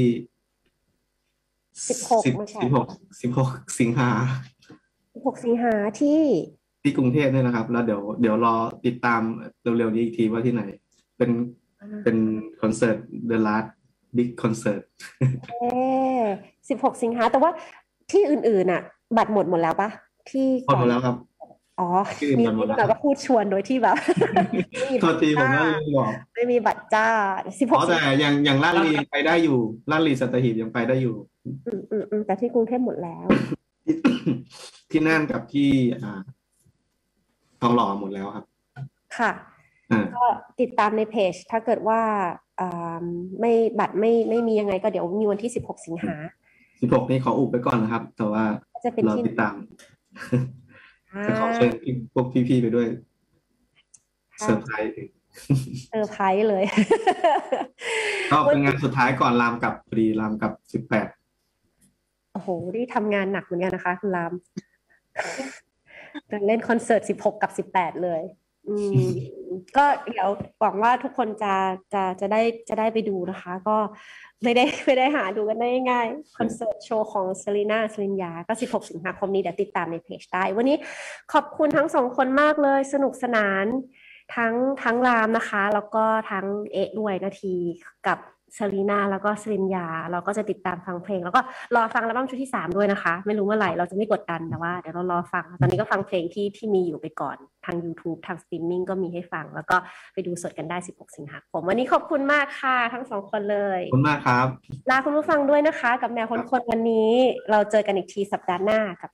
[1.86, 2.86] 16ไม่ใช่สิบหก
[3.22, 3.48] สิบหก
[3.80, 4.10] สิงหา
[5.14, 6.20] 16สิงหาที่
[6.82, 8.54] ที่กรุงเทพเนี่ยนะครับ แล้วเดี๋ยวเดี๋ยวรอ
[8.86, 9.20] ติดตาม
[9.62, 10.62] เร็วๆนี้อีกทีว่าที่ไหน
[11.18, 11.30] เป็น
[12.04, 12.16] เป็น
[12.60, 12.98] คอนเสิร์ต
[13.30, 13.68] The Last
[14.16, 14.82] Big Concert
[15.48, 15.60] เอ๊
[16.48, 17.50] 16สิงหาแต่ว่า
[18.12, 18.82] ที่อื่นๆน่ะ
[19.16, 19.88] บัตรหมดหมดแล้วปะ
[20.30, 21.16] ที่พอหมดแล้วครับ
[21.80, 23.96] อ๋อที่อื่นมีบัตรหมดแล้วแบบว่าพูดชวนโดยที่แบบ
[24.72, 27.06] ไม่มีโทษทีผมไม่จ้าได้บอกไม่มีบัตรจ้า
[27.58, 29.58] สิบหอ๋กอแต่อย่างอย่างลาดลียังไปได้อยู่
[29.90, 31.16] ลาดลีสัตหีบยังไปได้อยู่
[31.66, 33.26] อืมอืมอืมแต่ที่กรุงเทพหมดแล้ว
[33.84, 33.94] ที่
[34.90, 35.70] ที่น่านกับที่
[36.02, 36.20] อ่า
[37.60, 38.44] ทองหล่อหมดแล้วครับ
[39.18, 39.30] ค่ะ
[39.90, 40.24] อ่าก็
[40.60, 42.00] ติดตามในเพจ ถ้าเกิดว่า
[42.60, 43.04] อ่า
[43.40, 46.14] ไม่บัตรไม่ไม่มียังไงก็เดี๋ยวมีวันที่สิบหกสิงหา
[46.80, 48.44] สิบหกนี่ขออุบไปก่อนนะครับ แต่ว่า
[48.74, 49.54] ก็จะเป็นรอที่ติดตาม
[51.14, 52.86] อ่าจะขอเชิญพี่พวกพี่ๆไปด้วย
[54.34, 54.92] ค่ะ surprise
[55.88, 56.64] surprise เลย
[58.30, 61.08] ก็เป็นงานสุดท้ายก่อนรามกลับพอดีรามกลับสิบแปด
[62.32, 64.32] โอ้โหนี่ทำงานหนักเหมือนกันนะคะ คุณราม
[66.46, 68.22] เล่นคอนเสิร์ตสิบหกกับสิบแปดเลย
[68.68, 69.08] อืม
[69.76, 70.28] ก็เดี๋ยว
[70.60, 71.54] หวังว่าทุกคนจะ
[71.94, 73.76] จะจะได้จะได้ไปดูนะคะ ก็
[74.42, 76.06] ไม่ได้ไม่ได้หาดูกันได้ง่าย
[76.38, 80.76] คอนเสิร์ตโชว์ของเซรีนาสลินยา ก็ 16 สิงหาคมนี้เดี๋ยวติดตามในเพจได้ วันนี้
[81.32, 83.66] ขอบคุณทั้งสองคนมากเลย สนุกสนาน
[84.36, 87.56] ทั้งทั้งรามนะคะ แล้วก็ทั้งเอะด้วยนาที
[88.06, 88.18] กับ
[88.54, 91.40] เซรีนาแล้วก็สลินยา เราก็จะติดตามฟังเพลง แล้วก็
[91.74, 97.36] รอฟังอัลบั้มชุดที่สามด้วยนะคะ ไม่รู้เมื่อไหร่เราจะไม่กดดันแต่ว่าเดี๋ยวเรารอฟัง ตอนนี้ก็ฟังเพลงที่ที่มีอยู่ไปก่อน
[97.66, 99.76] ทาง YouTube ทางสตรีมมิ่งก็มีให้ฟัง แล้วก็
[100.12, 104.46] ไปดูสดกันได้ 16 สิงหาคมวันนี้ขอบคุณมากค่ะ ทั้งสองคนเลยขอบคุณมากครับ
[104.90, 107.12] ลาคุณผู้ฟังด้วยนะคะ กับแมวคนคนวันนี้
[107.50, 109.10] เราเจอกันอีกทีสัปดาห์หน้ากับ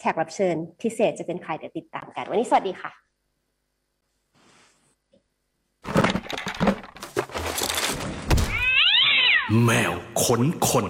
[0.00, 3.07] แขกรับเชิญพิเศษจะเป็นใครเดี๋ยวติดตามกัน วันนี้สวัสดีค่ะ
[9.64, 9.92] แมว
[10.24, 10.86] ขนคน